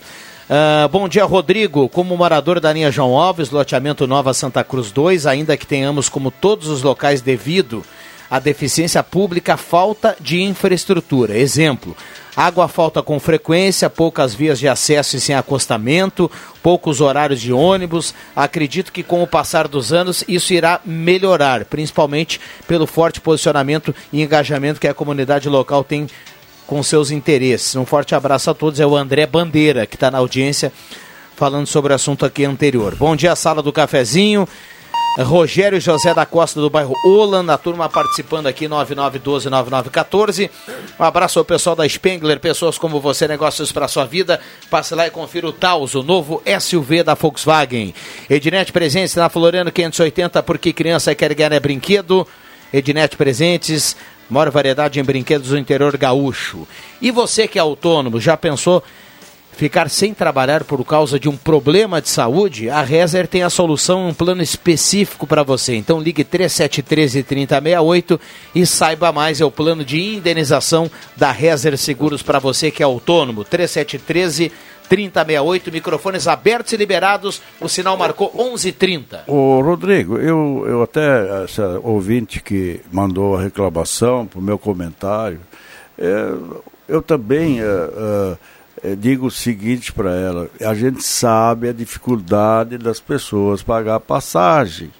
[0.49, 1.87] Uh, bom dia, Rodrigo.
[1.87, 6.31] Como morador da linha João Alves, loteamento Nova Santa Cruz 2, ainda que tenhamos como
[6.31, 7.83] todos os locais devido
[8.29, 11.37] à deficiência pública, falta de infraestrutura.
[11.37, 11.95] Exemplo,
[12.35, 16.29] água falta com frequência, poucas vias de acesso e sem acostamento,
[16.61, 18.13] poucos horários de ônibus.
[18.35, 24.21] Acredito que com o passar dos anos isso irá melhorar, principalmente pelo forte posicionamento e
[24.21, 26.07] engajamento que a comunidade local tem
[26.65, 27.75] com seus interesses.
[27.75, 28.79] Um forte abraço a todos.
[28.79, 30.71] É o André Bandeira, que está na audiência,
[31.35, 32.95] falando sobre o assunto aqui anterior.
[32.95, 34.47] Bom dia, sala do cafezinho.
[35.17, 40.49] Rogério José da Costa do bairro Holland, a turma participando aqui 99129914.
[40.99, 44.39] Um abraço ao pessoal da Spengler, pessoas como você, negócios para sua vida.
[44.69, 47.93] Passe lá e confira o Taos, o novo SUV da Volkswagen.
[48.29, 52.25] Ednet Presentes na Floriano 580, porque criança quer ganhar é brinquedo.
[52.71, 53.97] Ednet Presentes,
[54.29, 56.67] maior variedade em brinquedos do interior gaúcho.
[57.01, 58.83] E você que é autônomo, já pensou
[59.59, 62.69] ficar sem trabalhar por causa de um problema de saúde?
[62.69, 65.75] A Rezer tem a solução, um plano específico para você.
[65.75, 68.21] Então ligue 3713 3068
[68.55, 69.41] e saiba mais.
[69.41, 73.43] É o plano de indenização da Rezer Seguros para você que é autônomo.
[73.43, 74.49] 3713
[74.87, 77.41] 3068, microfones abertos e liberados.
[77.59, 79.23] O sinal marcou 11:30.
[79.27, 85.41] Ô Rodrigo, eu, eu até essa ouvinte que mandou a reclamação para o meu comentário,
[85.97, 86.33] é,
[86.87, 88.37] eu também é, é,
[88.97, 94.91] digo o seguinte para ela: a gente sabe a dificuldade das pessoas pagar passagem.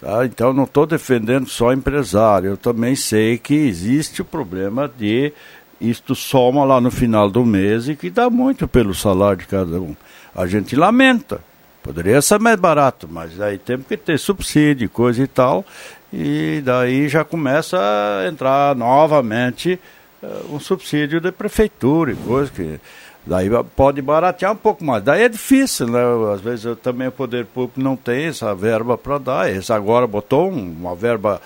[0.00, 0.26] Tá?
[0.26, 5.32] Então não estou defendendo só empresário, eu também sei que existe o problema de
[5.80, 9.80] isto soma lá no final do mês e que dá muito pelo salário de cada
[9.80, 9.94] um.
[10.34, 11.40] A gente lamenta.
[11.82, 15.64] Poderia ser mais barato, mas aí temos que ter subsídio, coisa e tal.
[16.12, 19.78] E daí já começa a entrar novamente
[20.20, 22.80] uh, um subsídio da prefeitura e coisa que.
[23.26, 25.02] Daí pode baratear um pouco mais.
[25.02, 26.00] Daí é difícil, né?
[26.32, 29.50] Às vezes eu, também o poder público não tem essa verba para dar.
[29.50, 31.40] Esse agora botou um, uma verba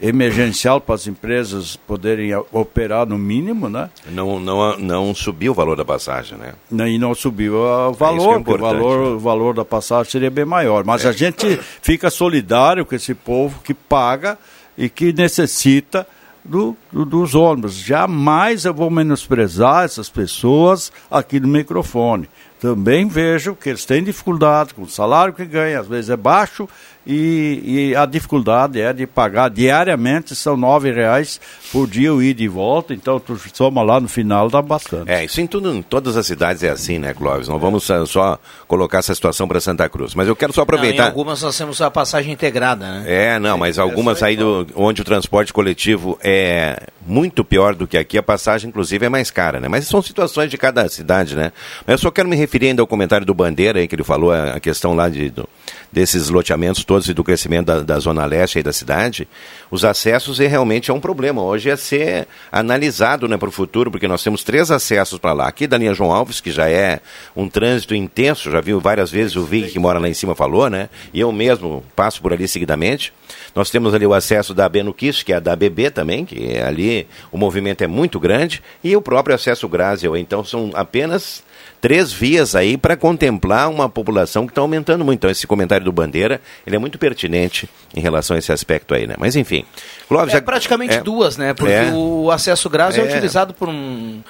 [0.00, 3.90] emergencial para as empresas poderem operar no mínimo, né?
[4.10, 6.54] Não, não, não subiu o valor da passagem, né?
[6.88, 9.08] E não subiu o valor, é é o valor, né?
[9.14, 10.84] o valor da passagem seria bem maior.
[10.84, 11.08] Mas é.
[11.08, 14.38] a gente fica solidário com esse povo que paga
[14.78, 16.06] e que necessita
[16.44, 17.74] do, do, dos ônibus.
[17.74, 22.28] Jamais eu vou menosprezar essas pessoas aqui no microfone.
[22.60, 26.68] Também vejo que eles têm dificuldade com o salário que ganham, às vezes é baixo,
[27.06, 31.40] e, e, a dificuldade é de pagar diariamente, são nove reais
[31.70, 35.10] por dia o ida e volta, então tu soma lá no final, dá bastante.
[35.10, 37.48] É, isso em, tudo, em todas as cidades é assim, né, Clóvis?
[37.48, 41.02] Não vamos só colocar essa situação para Santa Cruz, mas eu quero só aproveitar...
[41.02, 43.04] Não, em algumas nós temos a passagem integrada, né?
[43.06, 47.98] É, não, mas algumas aí do, onde o transporte coletivo é muito pior do que
[47.98, 49.68] aqui, a passagem inclusive é mais cara, né?
[49.68, 51.52] Mas são situações de cada cidade, né?
[51.86, 54.32] Mas eu só quero me referir ainda ao comentário do Bandeira aí, que ele falou,
[54.32, 55.48] a questão lá de, do,
[55.92, 59.28] desses loteamentos todos e do crescimento da, da zona leste da cidade,
[59.70, 61.42] os acessos é, realmente é um problema.
[61.42, 65.48] Hoje é ser analisado né, para o futuro, porque nós temos três acessos para lá.
[65.48, 67.00] Aqui da linha João Alves, que já é
[67.36, 70.68] um trânsito intenso, já viu várias vezes o Vig que mora lá em cima falou,
[70.70, 70.88] né?
[71.12, 73.12] E eu mesmo passo por ali seguidamente.
[73.54, 77.06] Nós temos ali o acesso da Benuquist, que é da BB também, que é ali
[77.30, 80.16] o movimento é muito grande, e o próprio acesso Grásio.
[80.16, 81.42] Então são apenas
[81.80, 85.18] três vias aí para contemplar uma população que está aumentando muito.
[85.18, 89.06] Então esse comentário do Bandeira, ele é muito pertinente em relação a esse aspecto aí,
[89.06, 89.14] né?
[89.18, 89.64] Mas enfim.
[90.08, 91.52] Clóvis, É já- praticamente é, duas, né?
[91.54, 91.90] Porque é.
[91.92, 93.00] o acesso Graz é.
[93.00, 93.04] É.
[93.04, 94.20] utilizado por um.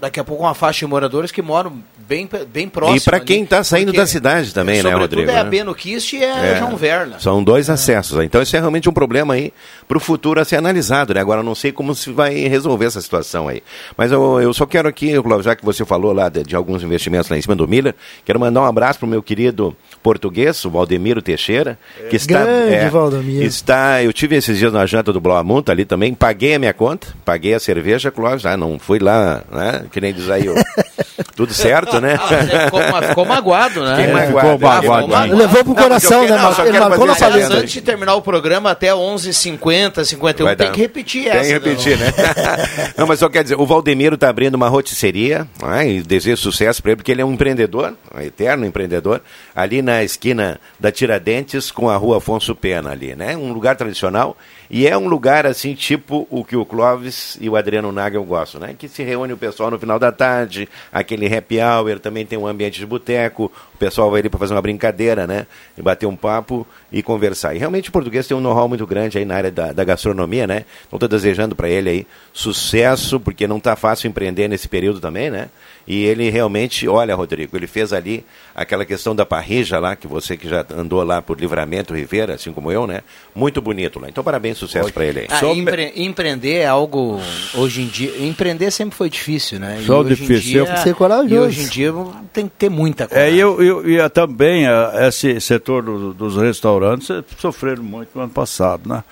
[0.00, 2.96] Daqui a pouco uma faixa de moradores que moram bem, bem próximo.
[2.96, 5.30] E para quem está saindo porque, da cidade também, né, Rodrigo?
[5.30, 5.50] é a né?
[5.50, 6.56] Beno Kist e é, É.
[6.58, 7.18] João Verna.
[7.18, 8.22] São dois acessos.
[8.22, 9.52] Então, isso é realmente um problema aí
[9.88, 11.14] para o futuro a ser analisado.
[11.14, 11.20] Né?
[11.20, 13.62] Agora, eu não sei como se vai resolver essa situação aí.
[13.96, 16.82] Mas eu, eu só quero aqui, Cláudio, já que você falou lá de, de alguns
[16.82, 17.94] investimentos lá em cima do Miller,
[18.24, 21.78] quero mandar um abraço para o meu querido português, o Valdemiro Teixeira,
[22.10, 22.44] que está.
[22.44, 23.44] Grande é, Valdemiro.
[23.44, 27.08] Está, eu tive esses dias na janta do Bloamunta ali também, paguei a minha conta,
[27.24, 29.84] paguei a cerveja, Cláudio, já não fui lá, né?
[29.90, 30.54] Que nem diz aí, ó.
[31.36, 32.16] tudo certo, né?
[32.64, 33.96] Ficou, ma- ficou magoado, né?
[33.96, 35.36] Fiquei É, magoado, ficou é, magoado.
[35.36, 36.28] Levou pro mas coração, né?
[36.36, 37.54] não, só Ele quero marcou na paleta.
[37.54, 40.72] antes de terminar o programa, até 11h50, 51, Vai tem dar.
[40.72, 41.40] que repetir Tem essa.
[41.46, 42.06] que repetir, né?
[42.96, 46.82] não, mas só quer dizer, o Valdemiro está abrindo uma rotisseria, né, e desejo sucesso
[46.82, 49.20] para ele, porque ele é um empreendedor, um eterno empreendedor,
[49.54, 53.36] ali na esquina da Tiradentes com a rua Afonso Pena ali, né?
[53.36, 54.36] Um lugar tradicional
[54.70, 58.60] e é um lugar assim, tipo o que o Clóvis e o Adriano Nagel gostam,
[58.60, 58.74] né?
[58.78, 62.46] Que se reúne o pessoal no final da tarde, aquele happy hour, também tem um
[62.46, 65.46] ambiente de boteco, o pessoal vai ali para fazer uma brincadeira, né?
[65.76, 67.54] E bater um papo e conversar.
[67.54, 70.46] E realmente o português tem um know-how muito grande aí na área da, da gastronomia,
[70.46, 70.64] né?
[70.86, 75.30] Então estou desejando para ele aí sucesso, porque não está fácil empreender nesse período também,
[75.30, 75.48] né?
[75.86, 80.34] E ele realmente, olha, Rodrigo, ele fez ali aquela questão da parrija lá, que você
[80.36, 83.02] que já andou lá por Livramento, Rivera, assim como eu, né?
[83.34, 84.08] Muito bonito lá.
[84.08, 85.26] Então parabéns, sucesso para ele aí.
[85.28, 87.20] Ah, empre- empreender é algo
[87.54, 88.12] hoje em dia.
[88.26, 89.78] Empreender sempre foi difícil, né?
[89.80, 90.64] E Só difícil.
[90.64, 91.34] dia- que ser E corajoso.
[91.48, 91.92] hoje em dia
[92.32, 93.34] tem que ter muita É, coragem.
[93.34, 98.22] e eu, eu, e também eh, esse setor do- dos restaurantes eh, sofreram muito no
[98.22, 99.02] ano passado, né?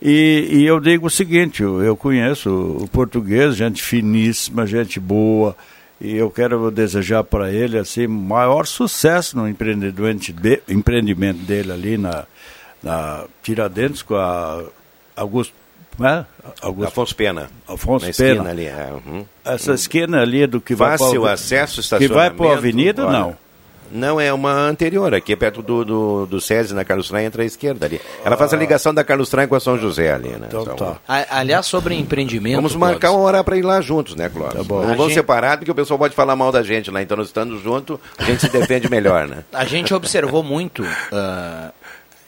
[0.00, 5.54] E, e eu digo o seguinte, eu, eu conheço o português, gente finíssima, gente boa,
[6.00, 11.96] e eu quero desejar para ele assim maior sucesso no empreendimento, de- empreendimento dele ali
[11.96, 12.24] na,
[12.82, 14.64] na Tiradentes com a
[15.14, 15.54] Augusto,
[16.00, 16.24] é?
[16.60, 17.48] Augusto Afonso Pena.
[17.68, 18.50] Afonso Na esquina Pena.
[18.50, 19.24] ali, é, uhum.
[19.44, 22.14] Essa esquina ali é do que vai Fácil acesso, Que estacionamento.
[22.14, 23.18] vai para a avenida, olha.
[23.20, 23.36] não.
[23.92, 27.42] Não, é uma anterior, aqui é perto do, do, do SESI, na Carlos Traem, entra
[27.42, 28.00] à esquerda ali.
[28.24, 30.46] Ela faz a ligação da Carlos Traem com a São José ali, né?
[30.48, 30.96] Então, tá.
[31.06, 32.56] A- Aliás, sobre empreendimento.
[32.56, 34.54] Vamos marcar uma hora para ir lá juntos, né, Clóvis?
[34.54, 34.76] Tá bom.
[34.82, 37.02] Não A vamos gente- separar porque o pessoal pode falar mal da gente lá.
[37.02, 39.44] Então, nós estando junto, a gente se defende melhor, né?
[39.52, 41.70] A gente observou muito ah,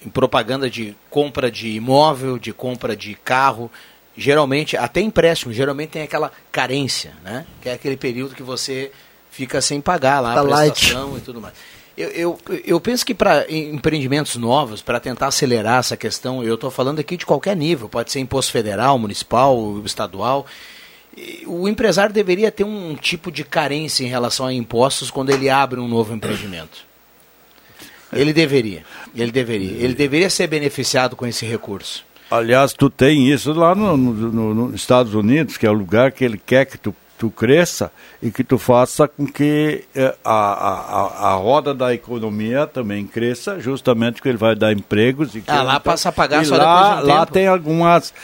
[0.04, 3.70] em propaganda de compra de imóvel, de compra de carro,
[4.16, 7.46] geralmente, até empréstimo, geralmente tem aquela carência, né?
[7.62, 8.92] Que é aquele período que você
[9.34, 10.78] fica sem pagar lá Tá a light.
[10.80, 11.54] prestação e tudo mais.
[11.96, 16.70] Eu, eu, eu penso que para empreendimentos novos, para tentar acelerar essa questão, eu estou
[16.70, 20.44] falando aqui de qualquer nível, pode ser imposto federal, municipal, estadual,
[21.46, 25.78] o empresário deveria ter um tipo de carência em relação a impostos quando ele abre
[25.78, 26.84] um novo empreendimento.
[28.12, 28.84] Ele deveria.
[29.14, 29.72] Ele deveria.
[29.84, 32.04] Ele deveria ser beneficiado com esse recurso.
[32.30, 36.10] Aliás, tu tem isso lá no- no- no- nos Estados Unidos, que é o lugar
[36.10, 37.90] que ele quer que tu, tu cresça
[38.22, 43.60] e que tu faça com que eh, a, a, a- roda da economia também cresça,
[43.60, 45.34] justamente porque ele vai dar empregos.
[45.34, 47.20] E que Ah, lá então- passa a pagar e só lá, depois de um lá
[47.20, 47.32] tempo.
[47.32, 48.14] tem algumas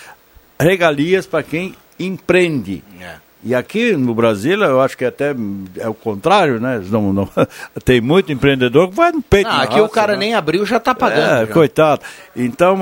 [0.59, 2.83] regalias para quem empreende.
[3.01, 3.17] É.
[3.43, 5.35] E aqui no Brasil, eu acho que até
[5.79, 6.79] é o contrário, né?
[6.91, 7.27] Não, não,
[7.87, 9.49] tem muito empreendedor que vai no peito.
[9.49, 10.19] Ah, aqui o raça, cara né?
[10.19, 11.43] nem abriu, já está pagando.
[11.43, 11.53] É, já.
[11.53, 12.03] coitado.
[12.37, 12.79] Então,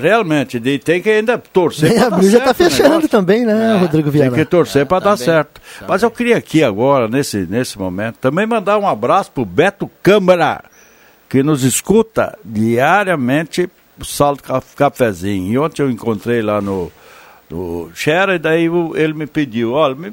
[0.00, 4.10] realmente, de- tem que ainda torcer Nem abriu, já tá o fechando também, né, Rodrigo
[4.10, 4.36] Tem Viana?
[4.36, 5.60] que torcer para dar também, certo.
[5.88, 10.62] Mas eu queria aqui agora, nesse, nesse momento, também mandar um abraço pro Beto Câmara,
[11.26, 13.66] que nos escuta diariamente
[13.98, 15.50] o Salto Ca- Cafezinho.
[15.52, 16.92] E ontem eu encontrei lá no,
[17.52, 20.12] no Xera, e daí o- ele me pediu, olha, me-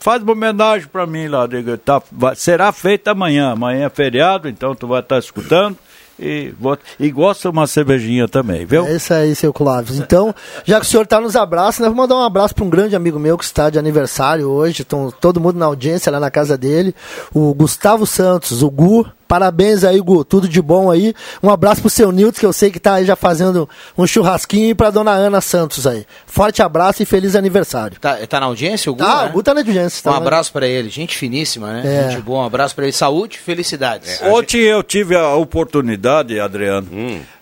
[0.00, 1.46] faz uma homenagem para mim lá.
[1.46, 3.50] Digo, tá, vai- será feita amanhã.
[3.52, 5.76] Amanhã é feriado, então tu vai estar escutando.
[6.18, 6.54] E,
[6.98, 8.86] e gosta uma cervejinha também, viu?
[8.86, 9.98] É isso aí, seu Clóvis.
[9.98, 10.34] Então,
[10.64, 12.96] já que o senhor está nos abraços, né, vou mandar um abraço para um grande
[12.96, 14.80] amigo meu que está de aniversário hoje.
[14.80, 16.94] Estão todo mundo na audiência lá na casa dele.
[17.34, 19.06] O Gustavo Santos, o Gu.
[19.28, 20.24] Parabéns aí, Gu.
[20.24, 21.14] Tudo de bom aí.
[21.42, 24.70] Um abraço pro seu Nilton, que eu sei que tá aí já fazendo um churrasquinho.
[24.70, 26.06] E pra dona Ana Santos aí.
[26.26, 27.98] Forte abraço e feliz aniversário.
[28.00, 29.02] Tá, tá na audiência, o Gu?
[29.04, 29.30] Ah, né?
[29.30, 30.00] o Gu tá na audiência.
[30.00, 30.26] Um tá, né?
[30.26, 30.88] abraço para ele.
[30.88, 31.82] Gente finíssima, né?
[32.06, 32.10] É.
[32.10, 32.42] Gente boa.
[32.42, 32.92] Um abraço para ele.
[32.92, 34.20] Saúde, felicidades.
[34.22, 36.88] Ontem eu tive a oportunidade, Adriano,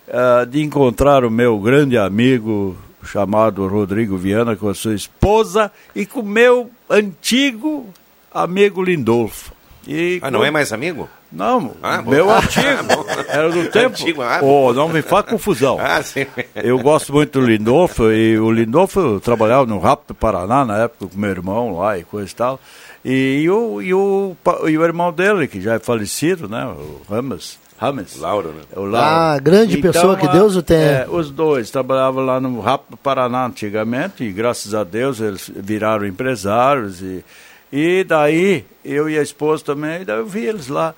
[0.09, 6.07] eh, de encontrar o meu grande amigo chamado Rodrigo Viana com a sua esposa e
[6.07, 7.87] com o meu antigo
[8.33, 9.53] amigo Lindolfo.
[9.87, 11.09] E Ah, não é mais amigo?
[11.35, 12.11] Não, Ah, bom.
[12.13, 12.85] meu Ah, antigo.
[12.95, 13.05] bom.
[13.29, 13.89] Era do tempo.
[14.01, 15.79] Antigo, ah, oh, não me faz confusão.
[15.81, 16.27] Ah, sim.
[16.55, 21.19] Eu gosto muito do Lindolfo, e o Lindolfo trabalhava no Rápido Paraná na época com
[21.19, 22.61] meu irmão lá e coisa e tal.
[23.05, 24.37] E, e o, e, o,
[24.69, 26.65] e o irmão dele, que já é falecido, né?
[26.67, 27.59] O Rames.
[27.77, 28.17] Rames.
[28.19, 28.63] Lauro, né?
[28.77, 28.97] O Lauro.
[28.97, 30.81] Ah, grande pessoa, que Deus o tenha.
[30.81, 36.07] é, os dois trabalhavam lá no Rápido Paraná antigamente e graças a Deus eles viraram
[36.07, 37.25] empresários e,
[37.73, 40.95] e daí eu e a esposa também, daí eu vi eles lá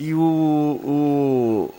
[0.00, 1.74] e o, o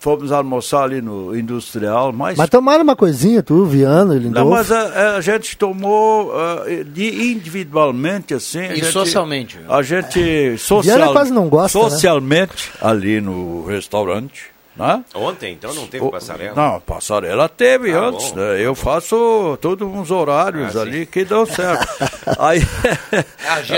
[0.00, 4.72] fomos almoçar ali no industrial, mas Mas tomaram uma coisinha, tu, Viano, ele não, mas
[4.72, 8.58] a, a gente tomou ah, de, individualmente assim.
[8.60, 9.58] a E gente- socialmente.
[9.68, 11.88] A gente Viana social, quase não gosta, né?
[11.90, 14.46] socialmente ali no restaurante,
[14.76, 15.04] né?
[15.14, 16.54] Ontem, então, não teve O- passarela?
[16.54, 18.30] Não, passarela teve Ah, antes.
[18.30, 18.36] bom.
[18.36, 18.60] né?
[18.64, 21.86] Eu faço todos uns horários Ah, ali que dão certo.
[22.38, 22.62] aí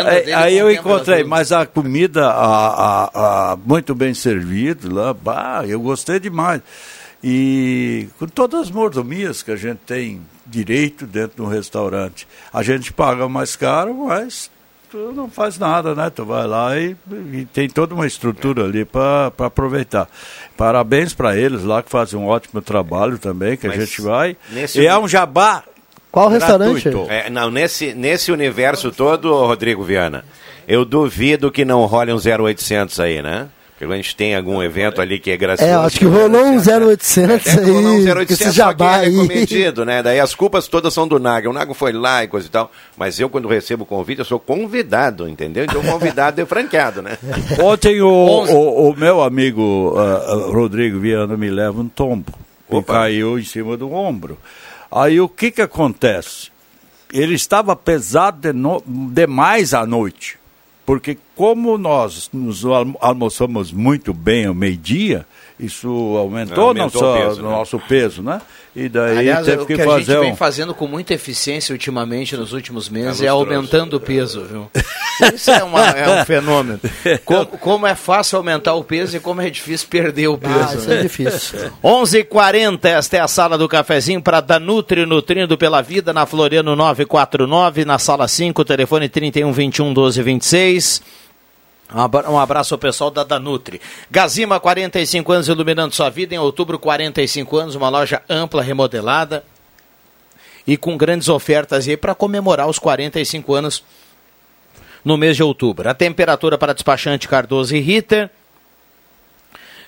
[0.08, 5.62] aí, aí eu encontrei, mas a comida a, a- a- muito bem servida lá, bah,
[5.66, 6.60] eu gostei demais.
[7.22, 12.28] E com todas as mordomias que a gente tem direito dentro de um restaurante.
[12.52, 14.50] A gente paga mais caro, mas
[14.96, 16.08] tu não faz nada, né?
[16.08, 16.94] Tu vai lá e,
[17.32, 20.08] e tem toda uma estrutura ali para aproveitar.
[20.56, 24.36] Parabéns para eles lá que fazem um ótimo trabalho também, que a Mas gente vai.
[24.50, 25.64] nesse- E é um jabá.
[26.12, 26.88] Qual restaurante?
[27.08, 30.24] É, não, nesse, nesse universo todo, Rodrigo Viana,
[30.68, 33.48] eu duvido que não role um 0800 aí, né?
[33.76, 35.68] Porque a gente tem algum evento ali que é gracioso.
[35.68, 38.50] É, acho que rolou um 0800 Até que rolou um aí, 0800, com esse só
[38.50, 39.14] que jabá é aí.
[39.16, 40.00] cometido, né?
[40.00, 41.50] Daí as culpas todas são do Nago.
[41.50, 42.70] O Nago foi lá e coisa e tal.
[42.96, 45.64] Mas eu, quando recebo o convite, eu sou convidado, entendeu?
[45.64, 47.18] Então, convidado é franqueado, né?
[47.60, 52.32] Ontem o, o, o meu amigo ah, Rodrigo Viana me leva um tombo.
[52.70, 52.92] E Opa.
[52.94, 54.38] caiu em cima do ombro.
[54.90, 56.48] Aí o que que acontece?
[57.12, 60.38] Ele estava pesado de no- demais à noite.
[60.86, 65.26] Porque como nós nos almo- almoçamos muito bem ao meio-dia,
[65.58, 67.50] isso aumentou, Aumentou não o só peso, o né?
[67.50, 68.40] nosso peso, né?
[68.74, 70.36] E daí Aliás, teve o que, que a fazer gente vem um...
[70.36, 73.54] fazendo com muita eficiência ultimamente nos últimos meses nos é trouxe.
[73.54, 74.68] aumentando o peso, viu?
[75.32, 76.80] Isso é, uma- é um fenômeno.
[77.24, 80.54] Como, como é fácil aumentar o peso e como é difícil perder o peso.
[80.58, 81.02] Ah, isso é né?
[81.02, 81.58] difícil.
[81.84, 87.84] 11:40 esta é a sala do cafezinho para Danutri Nutrindo pela Vida na Floriano 949,
[87.84, 91.02] na sala 5, telefone 31 21 12 26.
[91.94, 93.80] Um abra- abraço ao pessoal da Danutri.
[94.10, 96.34] Gazima, 45 anos iluminando sua vida.
[96.34, 99.44] Em outubro, 45 anos, uma loja ampla, remodelada
[100.66, 103.84] e com grandes ofertas para comemorar os 45 anos
[105.04, 105.88] no mês de outubro.
[105.88, 108.28] A temperatura para despachante Cardoso e Ritter.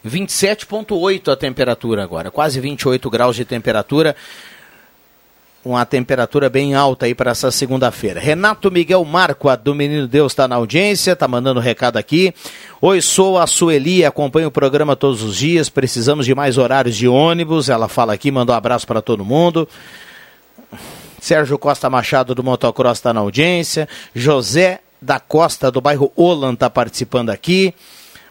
[0.06, 4.14] 27,8 a temperatura agora, quase 28 graus de temperatura.
[5.66, 8.20] Uma temperatura bem alta aí para essa segunda-feira.
[8.20, 12.32] Renato Miguel Marco, do Menino Deus, está na audiência, está mandando recado aqui.
[12.80, 15.68] Oi, sou a Sueli, acompanho o programa todos os dias.
[15.68, 17.68] Precisamos de mais horários de ônibus.
[17.68, 19.68] Ela fala aqui, mandou um abraço para todo mundo.
[21.20, 23.88] Sérgio Costa Machado do Motocross está na audiência.
[24.14, 27.74] José da Costa do bairro Olan está participando aqui.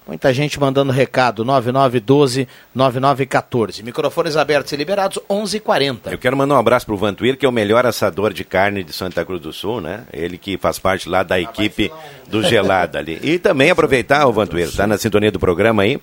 [0.07, 3.83] Muita gente mandando recado, 9912-9914.
[3.83, 6.11] Microfones abertos e liberados, 11h40.
[6.11, 8.93] Eu quero mandar um abraço pro Vantuir, que é o melhor assador de carne de
[8.93, 10.03] Santa Cruz do Sul, né?
[10.13, 11.91] Ele que faz parte lá da equipe
[12.27, 13.19] do Gelada ali.
[13.23, 15.99] E também aproveitar, o Vantuir, tá na sintonia do programa aí,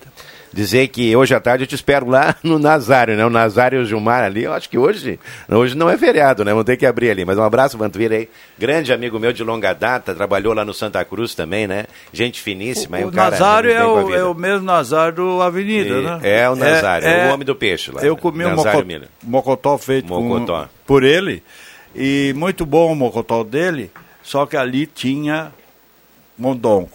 [0.53, 3.25] dizer que hoje à tarde eu te espero lá no Nazário, né?
[3.25, 5.19] O Nazário e o Gilmar ali, eu acho que hoje,
[5.49, 6.51] hoje não é feriado, né?
[6.51, 7.25] Vamos ter que abrir ali.
[7.25, 11.03] Mas um abraço, Vantuir aí, grande amigo meu de longa data, trabalhou lá no Santa
[11.03, 11.85] Cruz também, né?
[12.13, 12.97] Gente finíssima.
[12.97, 16.01] aí O um cara Nazário é com o, é o mesmo Nazário do Avenida, E-
[16.03, 16.19] né?
[16.21, 19.07] é o Nazário, o homem do peixe lá, Eu comi um Nazário moco- Miller.
[19.23, 20.69] mocotó feito com- Mocotó.
[20.85, 21.41] por ele,
[21.95, 23.89] e muito bom o mocotó dele,
[24.21, 25.51] só que ali tinha
[26.37, 26.89] mondongo.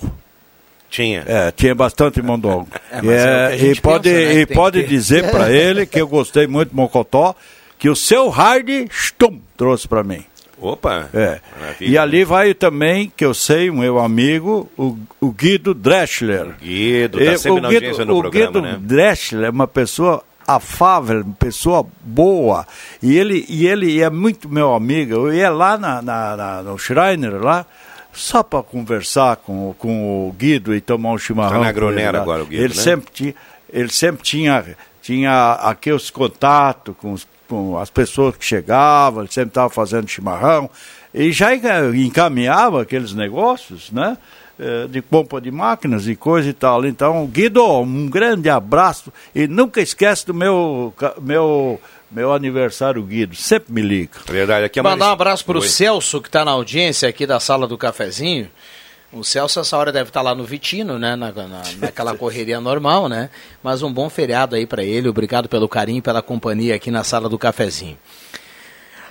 [0.90, 1.22] Tinha.
[1.26, 2.68] É, tinha bastante mondongo.
[2.90, 3.12] É, E é
[3.52, 6.70] é, e pode, pensa, né, e pode que dizer para ele que eu gostei muito
[6.70, 7.34] do mocotó,
[7.78, 10.24] que o seu hard stum, trouxe para mim.
[10.60, 11.08] Opa!
[11.14, 11.38] É.
[11.60, 11.90] Maravilha.
[11.90, 16.54] E ali vai também, que eu sei, o meu amigo, o, o Guido Dreschler.
[16.60, 18.76] Guido, tá E sempre o na Guido- audiência no o programa, Guido né?
[18.80, 22.66] Dreschler é uma pessoa afável, uma pessoa boa.
[23.00, 25.12] E ele, e ele é muito meu amigo.
[25.14, 27.64] Eu ia lá na, na- na- no Schreiner, lá,
[28.18, 31.60] só para conversar com, com o Guido e tomar um chimarrão.
[31.60, 32.82] Tá na Gronera agora o Guido, ele né?
[32.82, 33.34] sempre tinha,
[33.72, 34.64] ele sempre tinha,
[35.02, 40.68] tinha aqueles contatos com, os- com as pessoas que chegavam, ele sempre estava fazendo chimarrão.
[41.14, 44.16] E já enca- encaminhava aqueles negócios, né?
[44.60, 46.84] eh, De pompa de máquinas e coisa e tal.
[46.84, 49.12] Então, Guido, um grande abraço.
[49.34, 50.92] E nunca esquece do meu,
[51.22, 53.34] meu, meu aniversário, Guido.
[53.36, 54.12] Sempre me liga.
[54.26, 55.62] Verdade, aqui é Mandar um abraço para o.
[55.62, 58.50] Celso, que está na audiência aqui da sala do cafezinho.
[59.12, 61.16] O Celso, essa hora, deve estar lá no Vitino, né?
[61.16, 63.30] Na, na- naquela correria normal, né?
[63.62, 65.08] Mas um bom feriado aí para ele.
[65.08, 67.96] Obrigado pelo carinho, pela companhia aqui na sala do cafezinho.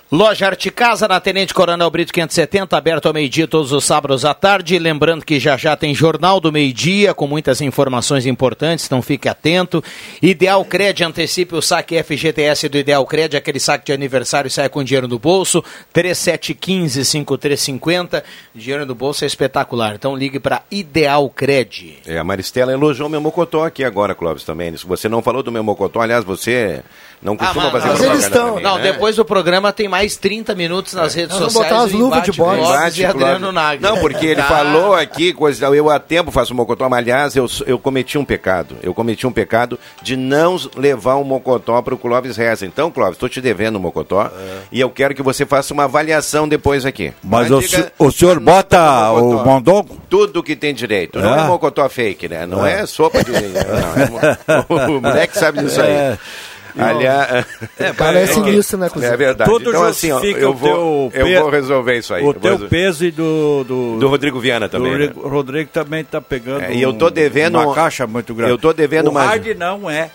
[0.10, 4.34] Loja Arte Casa, na Tenente Coronel Brito 570, aberto ao meio-dia todos os sábados à
[4.34, 4.80] tarde.
[4.80, 9.84] Lembrando que já já tem Jornal do Meio-Dia, com muitas informações importantes, então fique atento.
[10.22, 14.82] Ideal Cred, antecipe o saque FGTS do Ideal Cred, aquele saque de aniversário sai com
[14.82, 15.62] dinheiro no bolso,
[15.94, 18.24] 3715-5350.
[18.56, 21.98] Dinheiro no bolso é espetacular, então ligue para Ideal Cred.
[22.06, 24.72] É, a Maristela elogiou meu mocotó aqui agora, Clóvis, também.
[24.72, 26.82] Você não falou do meu mocotó, aliás, você
[27.22, 28.60] não costuma fazer mas propaganda eles estão.
[28.60, 28.84] Não, né?
[28.84, 31.74] depois do programa tem mais 30 minutos nas redes Nós vamos sociais.
[31.74, 32.32] botar umas o luvas de.
[32.32, 33.52] Clóvis Embate, e Adriano.
[33.52, 33.82] Nagel.
[33.82, 34.48] Não, porque ele Tá.
[34.48, 38.76] falou aqui, coisa, eu há tempo faço mocotó, mas aliás, eu, eu cometi um pecado.
[38.84, 42.66] Eu cometi um pecado de não levar um mocotó para o Clóvis Reza.
[42.66, 44.32] Então, Clóvis, estou te devendo um mocotó
[44.72, 47.14] e eu quero que você faça uma avaliação depois aqui.
[47.24, 49.98] Mas o, diga- o senhor bota o mondongo?
[50.10, 51.20] Tudo que tem direito.
[51.20, 51.40] Não É?
[51.40, 52.46] é mocotó fake, né?
[52.46, 52.82] Não É.
[52.82, 53.32] é, sopa de.
[53.32, 53.40] Não,
[54.22, 54.66] é
[54.98, 56.18] o moleque sabe disso aí.
[56.78, 56.84] É.
[56.84, 57.46] Aliás,
[57.80, 59.14] É, cara, é sinistro, né, Cruzeiro?
[59.14, 59.50] É verdade.
[59.50, 62.24] Tudo então, assim, ó, justifica eu o vou, eu vou resolver isso aí.
[62.24, 62.70] O teu resolver.
[62.70, 63.64] peso e do...
[63.66, 65.12] Do, Do Rodrigo Viana também, Do né?
[65.16, 68.52] Rodrigo, também está pegando É, e eu tô devendo uma um- caixa muito grande.
[68.52, 70.10] eu tô devendo o mais- hard não é.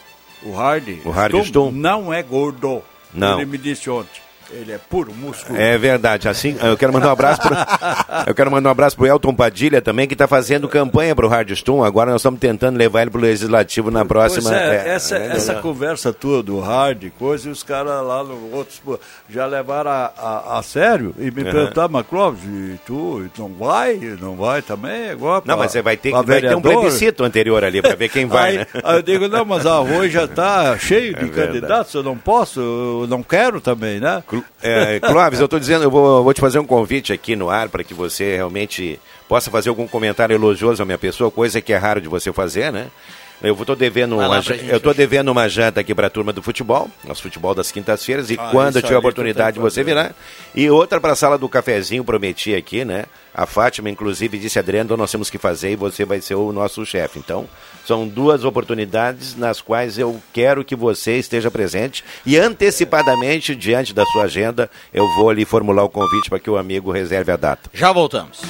[0.45, 1.73] O hard, O hard Stum Stum?
[1.73, 2.83] não é gordo.
[3.13, 3.37] Não.
[3.41, 4.22] Ele me disse ontem.
[4.53, 5.59] Ele é puro músculo.
[5.59, 6.29] É verdade.
[6.29, 7.55] Assim, eu quero mandar um abraço pro,
[8.27, 11.51] eu quero mandar um abraço pro Elton Padilha também, que está fazendo campanha pro Hard
[11.53, 11.83] Stum.
[11.83, 14.55] Agora nós estamos tentando levar ele pro legislativo na próxima.
[14.55, 15.63] É, é, essa, é, essa não.
[15.63, 18.81] conversa tua do hard, coisa, e os caras lá, no, outros,
[19.29, 21.51] já levaram a, a, a sério e me Aham.
[21.53, 23.95] perguntaram, mas Clóvis, e tu não vai?
[24.21, 25.11] Não vai também?
[25.11, 27.95] Agora, Não, pra- mas você vai ter, pra vai ter um plebiscito anterior ali para
[27.95, 28.67] ver quem vai, aí, né?
[28.85, 32.17] aí eu digo, não, mas a Arroz já está cheio de É candidatos, eu não
[32.17, 34.23] posso, eu não quero também, né?
[34.63, 37.69] É, Clóvis, eu estou dizendo, eu vou, vou te fazer um convite aqui no ar
[37.69, 38.99] para que você realmente
[39.29, 42.73] possa fazer algum comentário elogioso à minha pessoa, coisa que é raro de você fazer,
[42.73, 42.89] né?
[43.43, 46.89] Eu estou devendo, uma, eu tô devendo uma janta aqui para a turma do futebol,
[47.03, 50.13] nosso futebol das quintas-feiras, e Ah, quando eu tiver a oportunidade você virá.
[50.55, 53.05] E outra para a sala do cafezinho, prometi aqui, né?
[53.35, 56.87] A Fátima, inclusive, disse, Adriano, nós temos que fazer e você vai ser o nosso
[56.87, 57.19] chefe.
[57.19, 57.49] Então,
[57.87, 64.05] são duas oportunidades nas quais eu quero que você esteja presente e antecipadamente, diante da
[64.07, 67.71] sua agenda, eu vou lhe formular o convite para que o amigo reserve a data.
[67.73, 68.41] Já voltamos.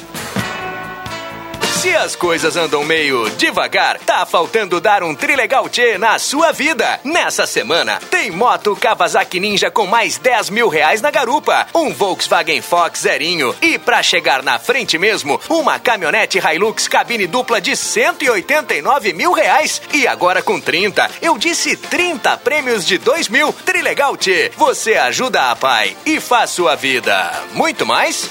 [1.83, 7.01] Se as coisas andam meio devagar, tá faltando dar um trilegal tchê na sua vida.
[7.03, 12.63] Nessa semana, tem moto Kawasaki Ninja com mais 10 mil reais na garupa, um Volkswagen
[12.63, 19.13] Fox zerinho e pra chegar na frente mesmo, uma caminhonete Hilux cabine dupla de 189
[19.13, 19.83] mil reais.
[19.93, 23.53] E agora com 30, eu disse 30 prêmios de 2 mil.
[23.53, 28.31] Trilegal tchê, você ajuda a pai e faz sua vida muito mais.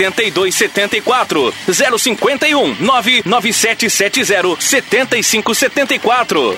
[0.09, 6.57] 8274 051 99770 7574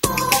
[0.03, 0.40] Thank you.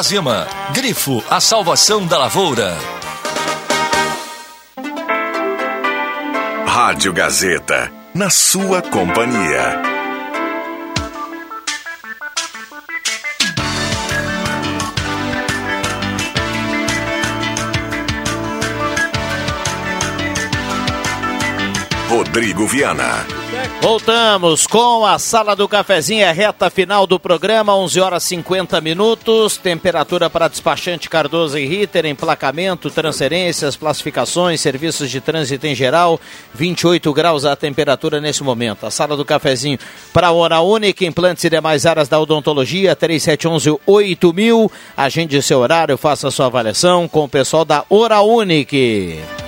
[0.01, 0.47] Gazima.
[0.73, 2.75] Grifo, a salvação da lavoura.
[6.65, 9.79] Rádio Gazeta, na sua companhia.
[22.09, 23.23] Rodrigo Viana.
[23.81, 29.57] Voltamos com a Sala do Cafezinho, é reta final do programa, 11 horas 50 minutos.
[29.57, 36.21] Temperatura para despachante Cardoso e Ritter, emplacamento, transferências, classificações, serviços de trânsito em geral.
[36.53, 38.85] 28 graus a temperatura nesse momento.
[38.85, 39.79] A Sala do Cafezinho
[40.13, 44.71] para a Hora Única, implantes e demais áreas da odontologia, 3711-8000.
[44.95, 49.40] Agende seu horário, faça sua avaliação com o pessoal da Hora Unique.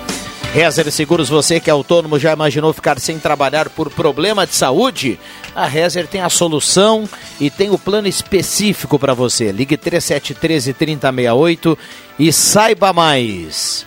[0.54, 5.18] Rezer Seguros, você que é autônomo, já imaginou ficar sem trabalhar por problema de saúde?
[5.52, 7.08] A Rezer tem a solução
[7.40, 9.50] e tem o plano específico para você.
[9.50, 11.76] Ligue 3713 3068
[12.20, 13.84] e saiba mais.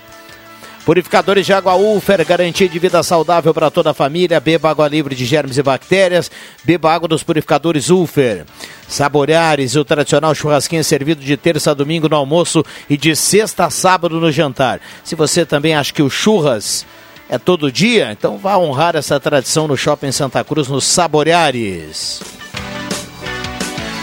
[0.87, 4.39] Purificadores de água Ulfer, garantia de vida saudável para toda a família.
[4.39, 6.31] Beba água livre de germes e bactérias.
[6.63, 8.45] Beba água dos purificadores Ulfer.
[8.87, 13.69] Saboreares, o tradicional churrasquinho servido de terça a domingo no almoço e de sexta a
[13.69, 14.79] sábado no jantar.
[15.03, 16.85] Se você também acha que o churras
[17.27, 22.21] é todo dia, então vá honrar essa tradição no Shopping Santa Cruz, no Saboreares.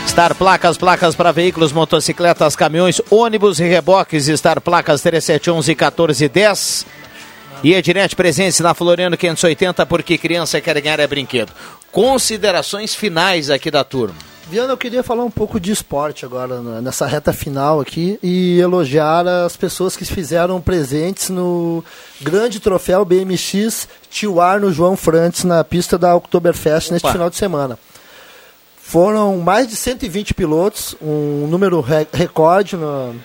[0.06, 4.26] Star Placas, placas para veículos, motocicletas, caminhões, ônibus e reboques.
[4.26, 6.86] Star Placas 3711 1410.
[7.64, 11.52] E Ednet presente na Floriano 580, porque criança quer ganhar é brinquedo.
[11.90, 14.14] Considerações finais aqui da turma.
[14.50, 18.60] Viana, eu queria falar um pouco de esporte agora, né, nessa reta final aqui, e
[18.60, 21.82] elogiar as pessoas que fizeram presentes no
[22.20, 27.78] grande troféu BMX Tiuar no João Frantes, na pista da Oktoberfest neste final de semana.
[28.86, 33.16] Foram mais de 120 pilotos, um número re recorde no,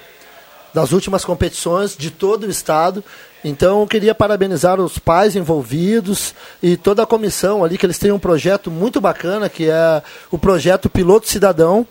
[0.74, 3.04] das últimas competições de todo o estado.
[3.44, 6.34] Então eu queria parabenizar os pais envolvidos
[6.64, 10.40] e toda a comissão ali, que eles têm um projeto muito bacana, que é o
[10.40, 11.86] projeto Piloto Cidadão,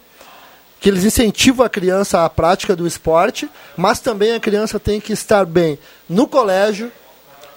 [0.80, 5.12] que eles incentivam a criança à prática do esporte, mas também a criança tem que
[5.12, 5.78] estar bem
[6.08, 6.90] no colégio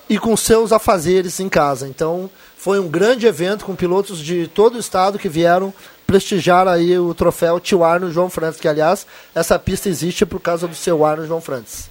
[0.10, 1.88] e com seus afazeres em casa.
[1.88, 5.74] Então foi um grande evento com pilotos de todo o estado que vieram
[6.12, 10.68] prestigiar aí o troféu Tio Arno João Francis, que aliás, essa pista existe por causa
[10.68, 11.90] do seu Arno João Francis.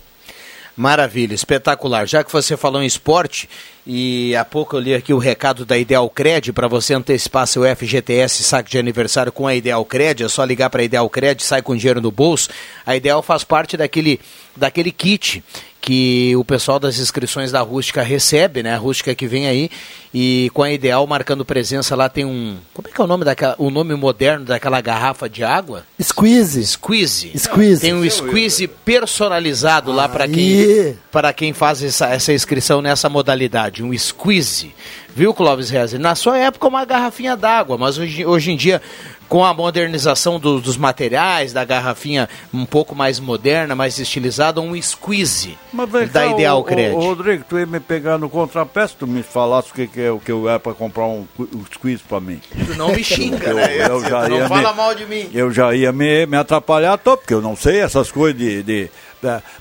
[0.76, 2.06] Maravilha, espetacular.
[2.06, 3.48] Já que você falou em esporte,
[3.86, 7.62] e há pouco eu li aqui o recado da Ideal Cred para você antecipar seu
[7.64, 11.42] FGTS saque de aniversário com a Ideal Cred, é só ligar para a Ideal Cred,
[11.42, 12.51] sai com dinheiro no bolso.
[12.84, 14.20] A Ideal faz parte daquele,
[14.55, 15.42] daquele kit
[15.81, 18.74] que o pessoal das inscrições da Rústica recebe, né?
[18.74, 19.70] A Rústica que vem aí
[20.12, 23.24] e com a Ideal marcando presença lá tem um, como é que é o nome
[23.24, 25.85] daquela, o nome moderno daquela garrafa de água?
[26.01, 26.66] Squeeze.
[26.66, 27.32] Squeeze.
[27.39, 27.81] Squeeze.
[27.81, 33.82] Tem um squeeze personalizado lá para quem para quem faz essa, essa inscrição nessa modalidade,
[33.82, 34.74] um squeeze.
[35.15, 35.98] Viu, Clóvis Reza?
[35.98, 38.82] Na sua época uma garrafinha d'água, mas hoje, hoje em dia
[39.31, 44.74] com a modernização do- dos materiais, da garrafinha um pouco mais moderna, mais estilizada, um
[44.82, 46.94] squeeze Mas vem da cá, Ideal ô, ô, Cred.
[46.97, 50.01] ô, Rodrigo, tu ia me pegar no contrapé se tu me falasse o que, que
[50.01, 52.40] é o que eu era para comprar um, um squeeze para mim.
[52.66, 53.86] Tu não me xinga, Eu- né?
[53.89, 55.31] eu já Tu não ia fala me- mal de mim.
[55.32, 58.62] Eu já ia me, me atrapalhar todo, porque eu não sei essas coisas de.
[58.65, 58.90] de-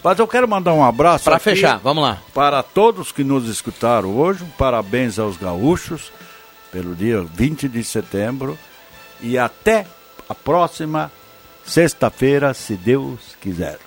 [0.04, 1.30] mas eu quero mandar um abraço.
[1.30, 2.18] Aqui fechar, vamos lá.
[2.34, 6.12] Para todos que nos escutaram hoje, parabéns aos gaúchos
[6.72, 8.58] pelo dia 20 de setembro
[9.22, 9.86] e até
[10.28, 11.12] a próxima
[11.66, 13.78] sexta-feira, se Deus quiser.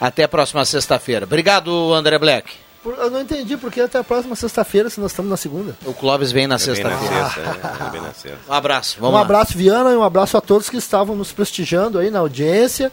[0.00, 1.24] Até a próxima sexta-feira.
[1.24, 2.52] Obrigado, André Black.
[2.82, 5.76] Por- Eu não entendi porque até a próxima sexta-feira, se nós estamos na segunda.
[5.86, 7.30] O Clóvis vem na É sexta-feira.
[7.30, 8.36] sexta, é, é.
[8.48, 9.20] Um abraço, um lá.
[9.20, 12.90] abraço, Viana, e um abraço a todos que estavam nos prestigiando aí na audiência.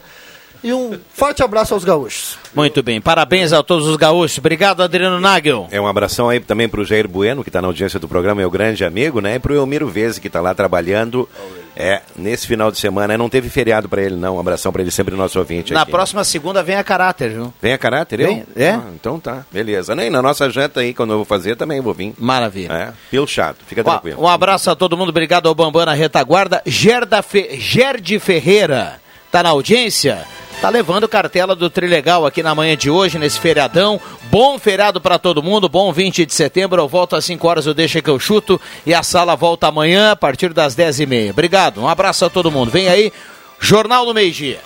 [0.64, 2.38] E um forte abraço aos gaúchos.
[2.54, 4.38] Muito bem, parabéns a todos os gaúchos.
[4.38, 5.68] Obrigado, Adriano Nagel.
[5.72, 8.52] É um abração aí também pro Jair Bueno, que está na audiência do programa, meu
[8.52, 9.36] grande amigo, né?
[9.36, 11.30] E pro Elmiro Veze, que está lá trabalhando
[11.76, 13.18] é, nesse final de semana.
[13.18, 14.36] Não teve feriado para ele, não.
[14.36, 15.92] Um abração para ele, sempre nosso ouvinte Na aqui.
[15.92, 17.54] próxima segunda vem a caráter, viu?
[17.62, 18.28] Vem a caráter, eu?
[18.28, 18.72] Vem, é?
[18.72, 19.96] Ah, então tá, beleza.
[19.96, 22.14] Nem na nossa janta aí, quando eu vou fazer, também vou vir.
[22.18, 22.74] Maravilha.
[22.74, 24.22] É, pelo chato, fica tranquilo.
[24.22, 26.62] Um abraço a todo mundo, obrigado ao Bambam na retaguarda.
[26.66, 27.58] Gerda Fe...
[27.58, 29.00] Gerde Ferreira,
[29.32, 30.26] tá na audiência?
[30.62, 34.00] Tá levando cartela do Trilegal aqui na manhã de hoje, nesse feriadão.
[34.24, 36.82] Bom feriado para todo mundo, bom 20 de setembro.
[36.82, 38.60] Eu volto às 5 horas, eu deixo que eu chuto.
[38.86, 41.30] E a sala volta amanhã a partir das 10h30.
[41.30, 42.72] Obrigado, um abraço a todo mundo.
[42.72, 43.14] Vem aí,
[43.58, 44.60] Jornal do Meio Dia.